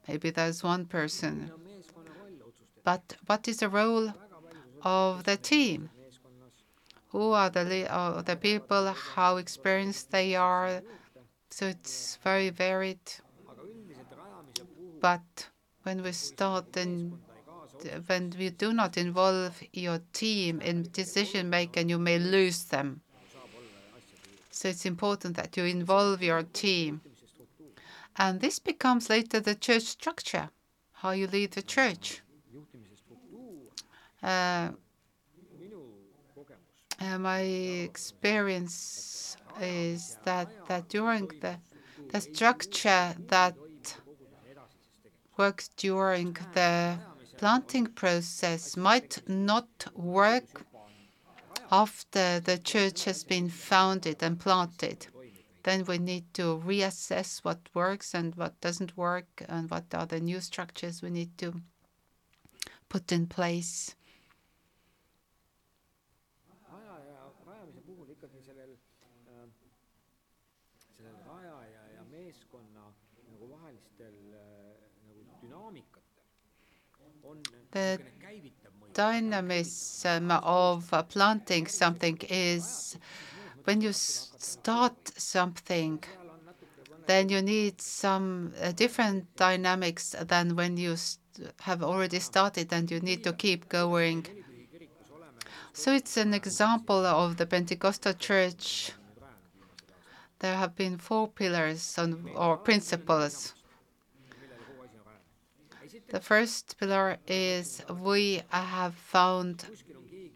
Maybe 0.08 0.30
there's 0.30 0.64
one 0.64 0.86
person. 0.86 1.52
But 2.84 3.16
what 3.26 3.48
is 3.48 3.58
the 3.58 3.70
role 3.70 4.14
of 4.84 5.24
the 5.24 5.38
team? 5.38 5.90
Who 7.16 7.32
are 7.32 7.50
the 7.50 7.90
uh, 7.90 8.22
the 8.22 8.36
people, 8.36 8.94
how 9.16 9.38
experienced 9.38 10.12
they 10.12 10.36
are. 10.36 10.82
So 11.50 11.68
it's 11.68 12.18
very 12.22 12.50
varied. 12.50 13.08
But 15.00 15.48
when 15.84 16.04
we 16.04 16.12
start 16.12 16.76
and 16.76 17.18
when 18.08 18.34
we 18.38 18.50
do 18.50 18.74
not 18.74 18.98
involve 18.98 19.56
your 19.72 20.00
team 20.12 20.60
in 20.60 20.90
decision 20.92 21.50
making, 21.50 21.88
you 21.88 22.00
may 22.00 22.20
lose 22.20 22.66
them. 22.66 23.02
So 24.52 24.68
it's 24.68 24.86
important 24.86 25.38
that 25.38 25.56
you 25.56 25.64
involve 25.64 26.22
your 26.22 26.44
team. 26.44 27.02
And 28.18 28.42
this 28.42 28.60
becomes 28.60 29.10
later 29.10 29.40
the 29.40 29.56
church 29.56 29.84
structure, 29.84 30.50
how 30.92 31.12
you 31.12 31.28
lead 31.28 31.52
the 31.52 31.62
church. 31.62 32.22
Uh, 34.22 34.72
uh, 37.00 37.18
my 37.18 37.40
experience 37.40 39.38
is 39.62 40.18
that, 40.24 40.50
that 40.68 40.90
during 40.90 41.28
the, 41.42 41.58
the 42.12 42.22
structure 42.22 43.16
that 43.28 43.56
works 45.38 45.70
during 45.76 46.38
the 46.54 46.98
planting 47.38 47.88
process 47.88 48.78
might 48.78 49.22
not 49.28 49.68
work 49.94 50.66
after 51.72 52.40
the 52.40 52.58
church 52.58 53.04
has 53.06 53.24
been 53.24 53.50
founded 53.50 54.22
and 54.22 54.40
planted. 54.40 55.08
Then 55.64 55.84
we 55.86 55.98
need 55.98 56.34
to 56.36 56.62
reassess 56.66 57.44
what 57.44 57.60
works 57.74 58.14
and 58.14 58.36
what 58.36 58.62
doesn't 58.62 58.96
work 58.96 59.44
and 59.50 59.70
what 59.70 59.86
are 59.94 60.06
the 60.06 60.20
new 60.20 60.40
structures 60.40 61.02
we 61.02 61.10
need 61.10 61.38
to 61.40 61.62
put 62.88 63.12
in 63.12 63.28
place. 63.28 63.96
The 77.72 78.00
dynamism 78.94 80.32
of 80.32 80.94
planting 81.10 81.68
something 81.68 82.18
is 82.30 82.98
when 83.66 83.82
you 83.82 83.92
start 83.94 84.96
something, 85.18 86.04
then 87.08 87.30
you 87.30 87.42
need 87.42 87.82
some 87.82 88.54
uh, 88.62 88.72
different 88.72 89.36
dynamics 89.36 90.16
than 90.22 90.56
when 90.56 90.78
you 90.78 90.96
have 91.62 91.84
already 91.84 92.20
started 92.20 92.72
and 92.72 92.90
you 92.90 93.00
need 93.00 93.24
to 93.24 93.34
keep 93.34 93.70
going. 93.70 94.26
So 95.74 95.94
it's 95.94 96.16
an 96.18 96.34
example 96.34 97.06
of 97.06 97.38
the 97.38 97.46
Pentecostal 97.46 98.14
church. 98.14 98.92
There 100.40 100.56
have 100.56 100.76
been 100.76 100.98
four 100.98 101.28
pillars 101.28 101.98
on, 101.98 102.30
or 102.36 102.58
principles 102.58 103.54
the 106.16 106.22
first 106.22 106.78
pillar 106.80 107.18
is 107.28 107.82
we 108.02 108.42
have 108.50 108.96
found 108.96 109.66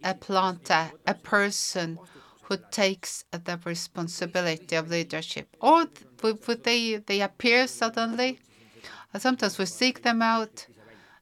a 0.04 0.14
planter, 0.14 0.92
a 1.08 1.14
person 1.14 1.98
who 2.44 2.58
takes 2.70 3.24
the 3.32 3.58
responsibility 3.64 4.76
of 4.76 4.90
leadership. 4.90 5.48
Or 5.62 5.88
they, 6.64 6.98
they 6.98 7.22
appear 7.22 7.66
suddenly. 7.66 8.40
Sometimes 9.18 9.58
we 9.58 9.66
seek 9.66 10.04
them 10.04 10.22
out, 10.22 10.68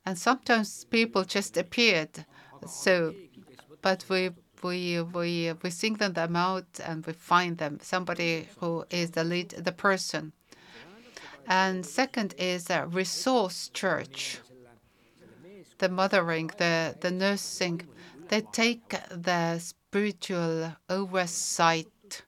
and 0.07 0.17
sometimes 0.17 0.85
people 0.85 1.23
just 1.23 1.55
appeared. 1.55 2.25
So, 2.65 3.13
but 3.83 4.05
we 4.09 4.31
we 4.63 5.03
we 5.17 5.53
we 5.61 5.69
seek 5.69 5.99
them 5.99 6.35
out 6.35 6.71
and 6.83 7.05
we 7.05 7.13
find 7.13 7.59
them 7.59 7.77
somebody 7.83 8.47
who 8.59 8.85
is 8.89 9.11
the 9.11 9.23
lead, 9.23 9.49
the 9.49 9.71
person 9.71 10.33
and 11.47 11.85
second 11.85 12.35
is 12.37 12.69
a 12.69 12.85
resource 12.85 13.69
church. 13.73 14.39
The 15.79 15.89
mothering, 15.89 16.47
the, 16.57 16.95
the 16.99 17.11
nursing, 17.11 17.87
they 18.29 18.41
take 18.41 18.89
the 19.11 19.59
spiritual 19.59 20.73
oversight 20.89 22.23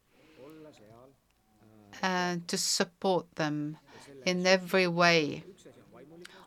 and 2.02 2.48
to 2.48 2.58
support 2.58 3.26
them 3.36 3.78
in 4.26 4.46
every 4.46 4.88
way. 4.88 5.44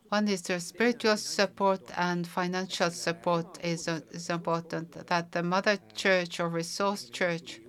One 0.08 0.28
is 0.28 0.42
the 0.42 0.60
spiritual 0.60 1.16
support 1.16 1.80
and 1.96 2.26
financial 2.26 2.90
support 2.90 3.58
is, 3.64 3.88
is 3.88 4.28
important. 4.30 5.06
That 5.06 5.32
the 5.32 5.42
mother 5.42 5.78
church 5.94 6.38
or 6.38 6.48
resource 6.48 7.08
church 7.08 7.60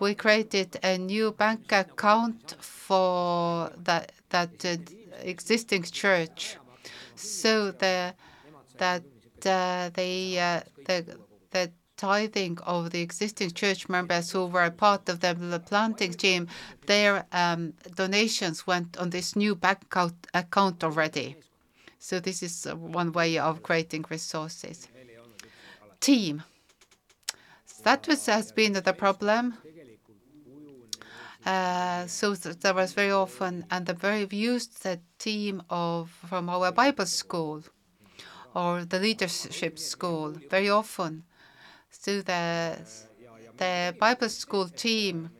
we 0.00 0.14
created 0.14 0.76
a 0.82 0.98
new 0.98 1.32
bank 1.32 1.72
account 1.72 2.56
for 2.60 3.70
that 3.84 4.12
that 4.30 4.64
uh, 4.64 4.76
existing 5.22 5.84
church, 5.84 6.56
so 7.16 7.70
the 7.70 8.14
that 8.78 9.02
uh, 9.46 9.90
the, 9.94 10.40
uh, 10.40 10.60
the 10.86 11.18
the 11.50 11.70
tithing 11.96 12.58
of 12.62 12.90
the 12.90 13.00
existing 13.00 13.50
church 13.52 13.88
members 13.88 14.30
who 14.32 14.46
were 14.46 14.70
part 14.70 15.08
of 15.08 15.20
the 15.20 15.62
planting 15.64 16.12
team, 16.12 16.48
their 16.86 17.24
um, 17.32 17.72
donations 17.94 18.66
went 18.66 18.96
on 18.96 19.10
this 19.10 19.36
new 19.36 19.54
bank 19.54 19.78
account, 19.84 20.14
account 20.34 20.82
already. 20.82 21.36
So 21.98 22.20
this 22.20 22.42
is 22.42 22.66
one 22.74 23.12
way 23.12 23.38
of 23.38 23.62
creating 23.62 24.04
resources. 24.10 24.88
Team. 26.00 26.42
That 27.84 28.06
was, 28.08 28.26
has 28.26 28.52
been 28.52 28.72
the 28.72 28.92
problem. 28.92 29.54
Uh, 31.44 32.06
so 32.06 32.34
there 32.34 32.74
was 32.74 32.92
very 32.94 33.10
often, 33.10 33.66
and 33.70 33.86
the 33.86 33.92
very 33.94 34.26
used 34.30 34.82
the 34.82 34.98
team 35.18 35.62
of 35.68 36.10
from 36.28 36.48
our 36.48 36.72
Bible 36.72 37.06
school 37.06 37.62
or 38.54 38.84
the 38.84 38.98
leadership 38.98 39.78
school 39.78 40.30
very 40.50 40.70
often. 40.70 41.24
So 41.90 42.22
the 42.22 42.78
the 43.58 43.94
Bible 43.98 44.28
school 44.30 44.68
team 44.68 45.30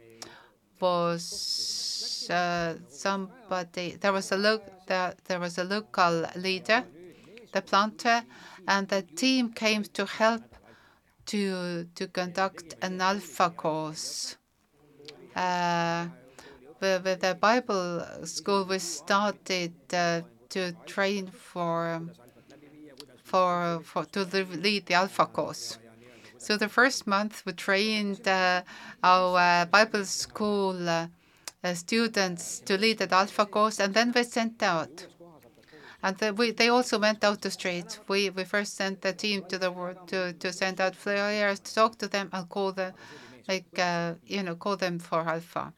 was 0.80 2.28
uh, 2.30 2.74
somebody. 2.88 3.96
There 3.96 4.12
was 4.12 4.32
a 4.32 4.36
look. 4.36 4.62
There, 4.86 5.14
there 5.26 5.40
was 5.40 5.58
a 5.58 5.64
local 5.64 6.26
leader, 6.36 6.84
the 7.52 7.62
planter, 7.62 8.24
and 8.68 8.88
the 8.88 9.02
team 9.02 9.52
came 9.52 9.84
to 9.84 10.06
help 10.06 10.42
to 11.26 11.86
to 11.94 12.06
conduct 12.08 12.74
an 12.82 13.00
alpha 13.00 13.50
course. 13.50 14.36
Uh, 15.34 16.06
with, 16.80 17.04
with 17.04 17.20
the 17.20 17.34
Bible 17.34 18.04
school, 18.24 18.64
we 18.64 18.78
started 18.78 19.72
uh, 19.92 20.20
to 20.50 20.72
train 20.86 21.26
for 21.26 22.02
for 23.22 23.80
for 23.84 24.04
to 24.04 24.24
lead 24.24 24.86
the 24.86 24.94
alpha 24.94 25.26
course. 25.26 25.78
So 26.38 26.56
the 26.56 26.68
first 26.68 27.06
month 27.06 27.42
we 27.46 27.52
trained 27.52 28.28
uh, 28.28 28.62
our 29.02 29.38
uh, 29.38 29.64
Bible 29.64 30.04
school 30.04 30.88
uh, 30.88 31.06
students 31.74 32.60
to 32.60 32.76
lead 32.76 32.98
the 32.98 33.12
alpha 33.12 33.46
course, 33.46 33.80
and 33.80 33.94
then 33.94 34.12
we 34.14 34.22
sent 34.24 34.62
out. 34.62 35.06
And 36.02 36.18
the, 36.18 36.34
we, 36.34 36.50
they 36.50 36.68
also 36.68 36.98
went 36.98 37.24
out 37.24 37.40
to 37.42 37.50
streets. 37.50 37.98
We 38.08 38.28
we 38.28 38.44
first 38.44 38.76
sent 38.76 39.00
the 39.00 39.14
team 39.14 39.44
to 39.48 39.58
the 39.58 39.70
world 39.72 40.06
to, 40.08 40.34
to 40.34 40.52
send 40.52 40.80
out 40.80 40.94
flyers, 40.94 41.60
to 41.60 41.74
talk 41.74 41.96
to 41.98 42.08
them, 42.08 42.28
and 42.32 42.46
call 42.48 42.72
them, 42.72 42.92
like 43.48 43.78
uh, 43.78 44.14
you 44.26 44.42
know, 44.42 44.56
call 44.56 44.76
them 44.76 44.98
for 44.98 45.20
alpha. 45.28 45.72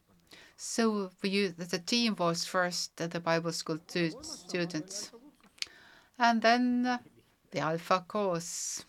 So 0.56 1.10
we 1.22 1.30
use 1.30 1.54
the 1.54 1.78
team 1.78 2.16
was 2.16 2.44
first 2.46 2.96
the 2.96 3.20
Bible 3.20 3.52
school 3.52 3.78
students, 4.22 5.12
and 6.18 6.42
then 6.42 6.98
the 7.50 7.58
alpha 7.60 8.04
course. 8.06 8.84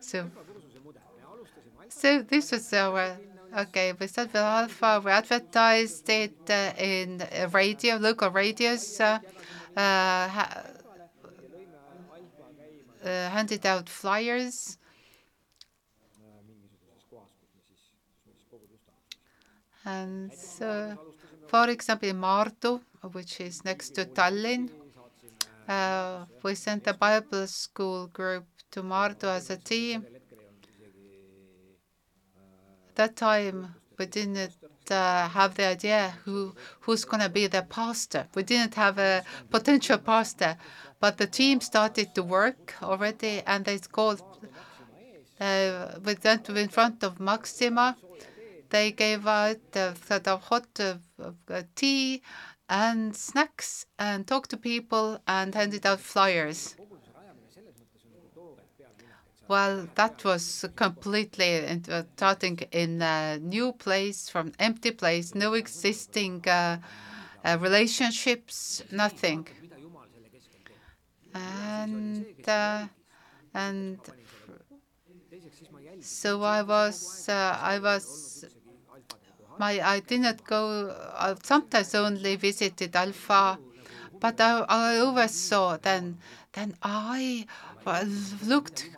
So, 0.00 0.30
so 1.88 2.22
this 2.22 2.52
was 2.52 2.72
our 2.72 3.16
okay. 3.56 3.92
We 3.98 4.06
started 4.06 4.32
with 4.32 4.42
alpha. 4.42 5.02
We 5.04 5.10
advertised 5.10 6.08
it 6.08 6.34
uh, 6.48 6.72
in 6.78 7.22
radio, 7.52 7.96
local 7.96 8.30
radios. 8.30 9.00
Uh, 9.00 9.18
uh, 13.04 13.28
handed 13.30 13.64
out 13.66 13.88
flyers. 13.88 14.78
And 19.84 20.32
so, 20.32 20.98
for 21.48 21.68
example, 21.68 22.08
in 22.08 22.16
Maardu, 22.20 22.80
which 23.12 23.40
is 23.40 23.64
next 23.64 23.90
to 23.94 24.04
Tallinn, 24.04 24.70
uh, 25.68 26.24
we 26.42 26.54
sent 26.54 26.86
a 26.86 26.94
Bible 26.94 27.46
school 27.46 28.08
group 28.08 28.44
to 28.72 28.82
Maardu 28.82 29.24
as 29.24 29.50
a 29.50 29.56
team. 29.56 30.04
At 32.88 32.96
that 32.96 33.16
time, 33.16 33.74
we 33.98 34.06
didn't 34.06 34.52
uh, 34.90 35.28
have 35.28 35.54
the 35.54 35.66
idea 35.66 36.14
who 36.24 36.54
who's 36.80 37.04
going 37.04 37.22
to 37.22 37.28
be 37.28 37.46
the 37.46 37.62
pastor. 37.62 38.26
We 38.34 38.42
didn't 38.42 38.74
have 38.74 38.98
a 38.98 39.22
potential 39.50 39.98
pastor, 39.98 40.56
but 41.00 41.16
the 41.16 41.26
team 41.26 41.60
started 41.60 42.14
to 42.14 42.22
work 42.22 42.74
already, 42.82 43.42
and 43.46 43.64
they 43.64 43.78
called. 43.78 44.22
Uh, 45.40 45.98
we 46.04 46.14
went 46.22 46.48
in 46.50 46.68
front 46.68 47.02
of 47.02 47.18
Maxima. 47.18 47.96
They 48.70 48.92
gave 48.92 49.26
out 49.26 49.60
uh, 49.74 49.92
of 50.26 50.42
hot 50.44 50.80
uh, 50.80 51.62
tea 51.74 52.22
and 52.68 53.14
snacks, 53.16 53.86
and 53.98 54.26
talked 54.26 54.50
to 54.50 54.56
people, 54.56 55.20
and 55.26 55.54
handed 55.54 55.84
out 55.84 56.00
flyers. 56.00 56.76
Well, 59.48 59.88
that 59.96 60.24
was 60.24 60.64
completely 60.76 61.66
uh, 61.66 62.04
starting 62.16 62.58
in 62.70 63.02
a 63.02 63.38
new 63.38 63.72
place, 63.72 64.28
from 64.28 64.52
empty 64.58 64.92
place, 64.92 65.34
no 65.34 65.54
existing 65.54 66.46
uh, 66.48 66.78
uh, 67.44 67.58
relationships, 67.60 68.82
nothing. 68.92 69.46
And 71.34 72.26
uh, 72.48 72.86
and 73.54 73.98
so 76.00 76.42
I 76.42 76.62
was 76.62 77.28
uh, 77.28 77.58
I 77.60 77.78
was 77.78 78.44
my 79.60 79.72
I 79.94 80.00
didn't 80.00 80.40
go. 80.44 80.62
I 81.26 81.28
sometimes 81.42 81.94
only 81.94 82.34
visited 82.36 82.96
Alpha, 82.96 83.58
but 84.18 84.40
I, 84.40 84.50
I 84.68 84.98
always 85.04 85.34
saw 85.48 85.76
then 85.76 86.04
then 86.56 86.70
I 86.82 87.46
looked 88.52 88.90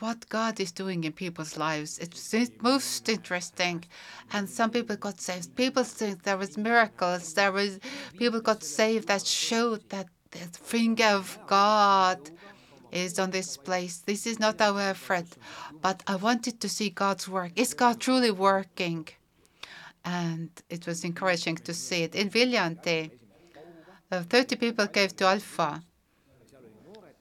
what 0.00 0.28
God 0.28 0.60
is 0.60 0.72
doing 0.72 1.04
in 1.04 1.12
people's 1.12 1.56
lives. 1.56 1.98
It's 1.98 2.34
most 2.60 3.08
interesting. 3.08 3.84
And 4.32 4.48
some 4.48 4.70
people 4.70 4.96
got 4.96 5.20
saved. 5.20 5.54
People 5.56 5.84
think 5.84 6.22
there 6.22 6.36
was 6.36 6.56
miracles. 6.56 7.34
There 7.34 7.52
was 7.52 7.78
people 8.18 8.40
got 8.40 8.62
saved 8.62 9.08
that 9.08 9.24
showed 9.26 9.82
that 9.90 10.08
the 10.30 10.44
finger 10.74 11.10
of 11.20 11.38
God 11.46 12.18
is 12.90 13.18
on 13.18 13.30
this 13.30 13.56
place. 13.56 13.98
This 13.98 14.26
is 14.26 14.38
not 14.38 14.60
our 14.60 14.80
effort, 14.80 15.28
but 15.80 16.02
I 16.06 16.16
wanted 16.16 16.60
to 16.60 16.68
see 16.68 16.90
God's 16.90 17.26
work. 17.28 17.52
Is 17.56 17.74
God 17.74 18.00
truly 18.00 18.30
working? 18.30 19.08
And 20.04 20.50
it 20.68 20.86
was 20.86 21.04
encouraging 21.04 21.56
to 21.56 21.74
see 21.74 22.02
it. 22.02 22.14
In 22.14 22.30
Viljandi, 22.30 23.10
uh, 24.10 24.22
30 24.22 24.56
people 24.56 24.86
gave 24.86 25.16
to 25.16 25.26
Alpha 25.26 25.82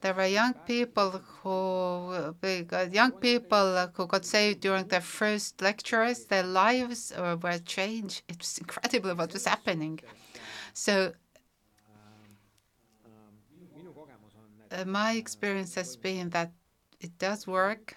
there 0.01 0.13
were 0.15 0.25
young 0.25 0.53
people 0.65 1.11
who, 1.11 2.36
young 2.91 3.11
people 3.13 3.88
who 3.95 4.07
got 4.07 4.25
saved 4.25 4.59
during 4.61 4.88
their 4.88 5.01
first 5.01 5.61
lectures. 5.61 6.25
Their 6.25 6.43
lives 6.43 7.13
were 7.17 7.59
changed. 7.59 8.23
It 8.27 8.39
was 8.39 8.57
incredible 8.57 9.15
what 9.15 9.32
was 9.34 9.45
happening. 9.45 9.99
So 10.73 11.13
uh, 14.71 14.86
my 14.86 15.13
experience 15.13 15.75
has 15.75 15.95
been 15.95 16.29
that 16.32 16.51
it 16.99 17.17
does 17.17 17.45
work. 17.47 17.95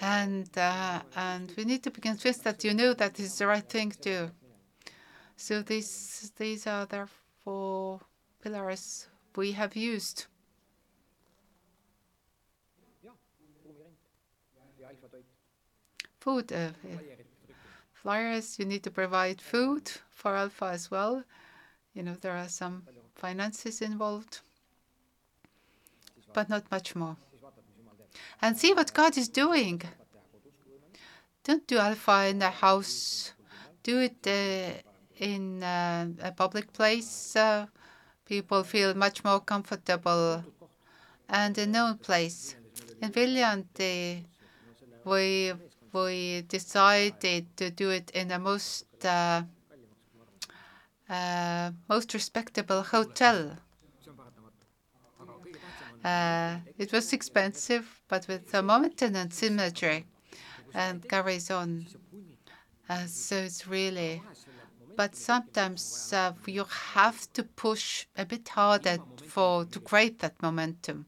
And 0.00 0.48
uh, 0.56 1.02
and 1.14 1.52
we 1.56 1.64
need 1.64 1.82
to 1.82 1.90
be 1.90 2.00
convinced 2.00 2.44
that 2.44 2.64
you 2.64 2.72
know 2.72 2.94
that 2.94 3.20
is 3.20 3.36
the 3.38 3.46
right 3.46 3.68
thing 3.68 3.90
to 3.90 3.98
do. 4.00 4.30
So 5.36 5.62
these 5.62 6.32
these 6.36 6.66
are 6.66 6.86
the 6.86 7.06
four 7.44 8.00
pillars 8.42 9.08
we 9.36 9.52
have 9.52 9.76
used. 9.76 10.26
Food. 16.18 16.52
Uh, 16.52 16.70
flyers, 17.94 18.58
you 18.58 18.64
need 18.64 18.82
to 18.82 18.90
provide 18.90 19.40
food 19.40 19.90
for 20.10 20.36
Alpha 20.36 20.66
as 20.66 20.90
well. 20.90 21.24
You 21.94 22.02
know, 22.02 22.14
there 22.20 22.36
are 22.36 22.48
some 22.48 22.82
finances 23.14 23.80
involved, 23.82 24.40
but 26.32 26.48
not 26.48 26.70
much 26.70 26.94
more. 26.94 27.16
And 28.42 28.56
see 28.56 28.72
what 28.72 28.94
God 28.94 29.16
is 29.16 29.28
doing. 29.28 29.82
Don't 31.44 31.66
do 31.66 31.78
Alpha 31.78 32.26
in 32.28 32.38
the 32.38 32.50
house. 32.50 33.32
Do 33.82 34.00
it 34.00 34.26
uh, 34.26 34.80
in 35.20 35.62
uh, 35.62 36.06
a 36.22 36.32
public 36.32 36.72
place, 36.72 37.36
uh, 37.36 37.66
people 38.24 38.64
feel 38.64 38.94
much 38.94 39.22
more 39.22 39.40
comfortable 39.40 40.42
and 41.28 41.56
a 41.58 41.66
known 41.66 41.98
place. 41.98 42.56
In 43.02 43.12
Viljandi, 43.12 44.24
we 45.04 45.52
we 45.92 46.42
decided 46.42 47.56
to 47.56 47.70
do 47.70 47.90
it 47.90 48.10
in 48.10 48.28
the 48.28 48.38
most 48.38 48.86
uh, 49.04 49.42
uh, 51.08 51.70
most 51.88 52.14
respectable 52.14 52.82
hotel. 52.82 53.56
Uh, 56.04 56.58
it 56.78 56.92
was 56.92 57.12
expensive, 57.12 58.02
but 58.08 58.28
with 58.28 58.50
the 58.50 58.62
and 59.16 59.32
symmetry, 59.32 60.06
and 60.74 61.08
carries 61.08 61.50
on. 61.50 61.86
Uh, 62.88 63.06
so 63.06 63.36
it's 63.36 63.66
really 63.66 64.22
but 64.96 65.16
sometimes 65.16 66.12
uh, 66.12 66.34
you 66.46 66.64
have 66.64 67.32
to 67.34 67.44
push 67.44 68.06
a 68.16 68.26
bit 68.26 68.48
harder 68.50 69.02
for 69.22 69.64
to 69.66 69.80
create 69.80 70.20
that 70.20 70.42
momentum. 70.42 71.06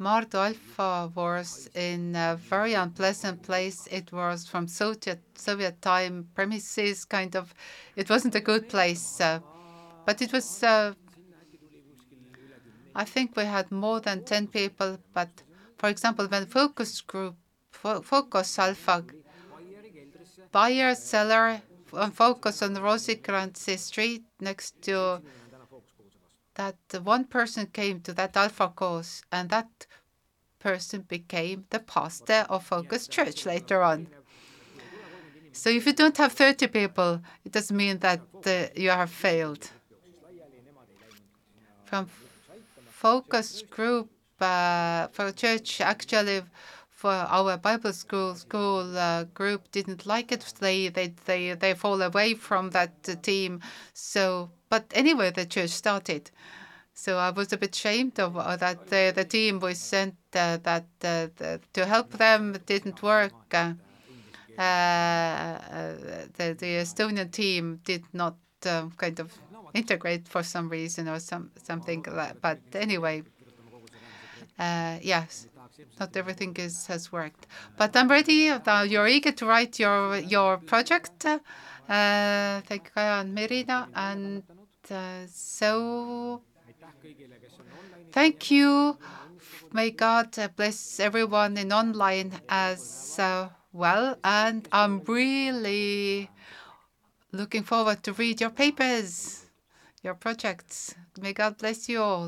Alpha 0.00 1.10
was 1.14 1.68
in 1.74 2.14
a 2.16 2.36
very 2.36 2.74
unpleasant 2.74 3.42
place. 3.42 3.86
It 3.90 4.12
was 4.12 4.46
from 4.46 4.68
Soviet 4.68 5.20
Soviet 5.34 5.80
time 5.82 6.28
premises, 6.34 7.04
kind 7.04 7.34
of. 7.36 7.54
It 7.96 8.08
wasn't 8.10 8.34
a 8.34 8.40
good 8.40 8.68
place, 8.68 9.20
uh, 9.20 9.40
but 10.04 10.22
it 10.22 10.32
was 10.32 10.62
uh, 10.62 10.94
I 12.94 13.04
think 13.04 13.36
we 13.36 13.44
had 13.44 13.70
more 13.70 14.00
than 14.00 14.24
10 14.24 14.48
people, 14.48 14.98
but 15.12 15.42
for 15.76 15.88
example, 15.88 16.26
when 16.28 16.46
focus 16.46 17.00
group, 17.02 17.36
focus 17.70 18.58
alpha, 18.58 19.04
buyer, 20.52 20.94
seller, 20.94 21.62
and 21.92 22.14
focus 22.14 22.62
on 22.62 22.74
Roosikrantsi 22.76 23.78
Street 23.78 24.24
next 24.40 24.80
to 24.82 25.22
that 26.54 26.76
one 27.02 27.24
person 27.24 27.66
came 27.66 28.00
to 28.00 28.12
that 28.14 28.36
Alpha 28.36 28.68
course, 28.68 29.22
and 29.32 29.48
that 29.50 29.86
person 30.58 31.02
became 31.02 31.66
the 31.70 31.80
pastor 31.80 32.46
of 32.48 32.64
Focus 32.64 33.06
Church 33.08 33.44
later 33.46 33.82
on. 33.82 34.08
So 35.52 35.70
if 35.70 35.86
you 35.86 35.92
don't 35.92 36.16
have 36.16 36.32
30 36.32 36.66
people, 36.66 37.20
it 37.44 37.52
doesn't 37.52 37.76
mean 37.76 37.98
that 37.98 38.20
uh, 38.44 38.66
you 38.74 38.90
have 38.90 39.10
failed. 39.10 39.70
From 41.84 42.08
focus 42.86 43.62
group 43.62 44.10
uh, 44.40 45.06
for 45.08 45.30
church, 45.32 45.80
actually, 45.80 46.42
for 46.90 47.10
our 47.10 47.56
Bible 47.56 47.92
school 47.92 48.34
school 48.34 48.96
uh, 48.96 49.24
group 49.24 49.70
didn't 49.70 50.06
like 50.06 50.32
it. 50.32 50.42
They 50.58 50.88
they 50.88 51.08
they 51.26 51.52
they 51.54 51.74
fall 51.74 52.00
away 52.02 52.34
from 52.34 52.70
that 52.70 52.94
uh, 53.08 53.14
team. 53.16 53.60
So, 53.92 54.50
but 54.74 54.86
anyway, 54.92 55.30
the 55.30 55.46
church 55.46 55.70
started. 55.70 56.32
So 56.94 57.16
I 57.16 57.30
was 57.30 57.52
a 57.52 57.56
bit 57.56 57.76
ashamed 57.76 58.18
of 58.18 58.36
uh, 58.36 58.56
that 58.56 58.88
the, 58.88 59.12
the 59.14 59.24
team 59.24 59.60
we 59.60 59.74
sent 59.74 60.16
uh, 60.34 60.58
that 60.68 60.86
uh, 61.04 61.28
the, 61.38 61.60
to 61.74 61.86
help 61.86 62.10
them 62.24 62.56
didn't 62.66 63.00
work. 63.00 63.32
Uh, 63.54 63.74
the, 66.38 66.48
the 66.62 66.70
Estonian 66.84 67.30
team 67.30 67.80
did 67.84 68.02
not 68.12 68.34
kind 68.96 69.20
of 69.20 69.28
integrate 69.74 70.26
for 70.26 70.42
some 70.42 70.68
reason 70.68 71.08
or 71.08 71.20
some 71.20 71.52
something 71.62 72.04
like. 72.10 72.40
But 72.40 72.58
anyway, 72.72 73.22
uh, 74.58 74.98
yes, 75.02 75.46
not 76.00 76.16
everything 76.16 76.52
is 76.56 76.86
has 76.86 77.12
worked. 77.12 77.46
But 77.76 77.96
I'm 77.96 78.08
ready. 78.08 78.50
Uh, 78.50 78.82
you're 78.82 79.06
eager 79.06 79.32
to 79.32 79.46
write 79.46 79.78
your 79.78 80.16
your 80.16 80.58
project. 80.58 81.26
Uh, 81.88 82.60
thank 82.68 82.84
you, 82.84 82.90
Kaja 82.96 83.20
and 83.20 83.36
Merina. 83.36 83.88
And 83.94 84.42
uh, 84.48 84.53
so, 85.28 86.42
thank 88.12 88.50
you. 88.50 88.98
May 89.72 89.90
God 89.90 90.36
bless 90.56 91.00
everyone 91.00 91.56
in 91.56 91.72
online 91.72 92.32
as 92.48 93.18
uh, 93.18 93.48
well. 93.72 94.16
And 94.22 94.68
I'm 94.70 95.00
really 95.06 96.30
looking 97.32 97.64
forward 97.64 98.02
to 98.04 98.12
read 98.12 98.40
your 98.40 98.50
papers, 98.50 99.46
your 100.02 100.14
projects. 100.14 100.94
May 101.20 101.32
God 101.32 101.58
bless 101.58 101.88
you 101.88 102.00
all. 102.00 102.22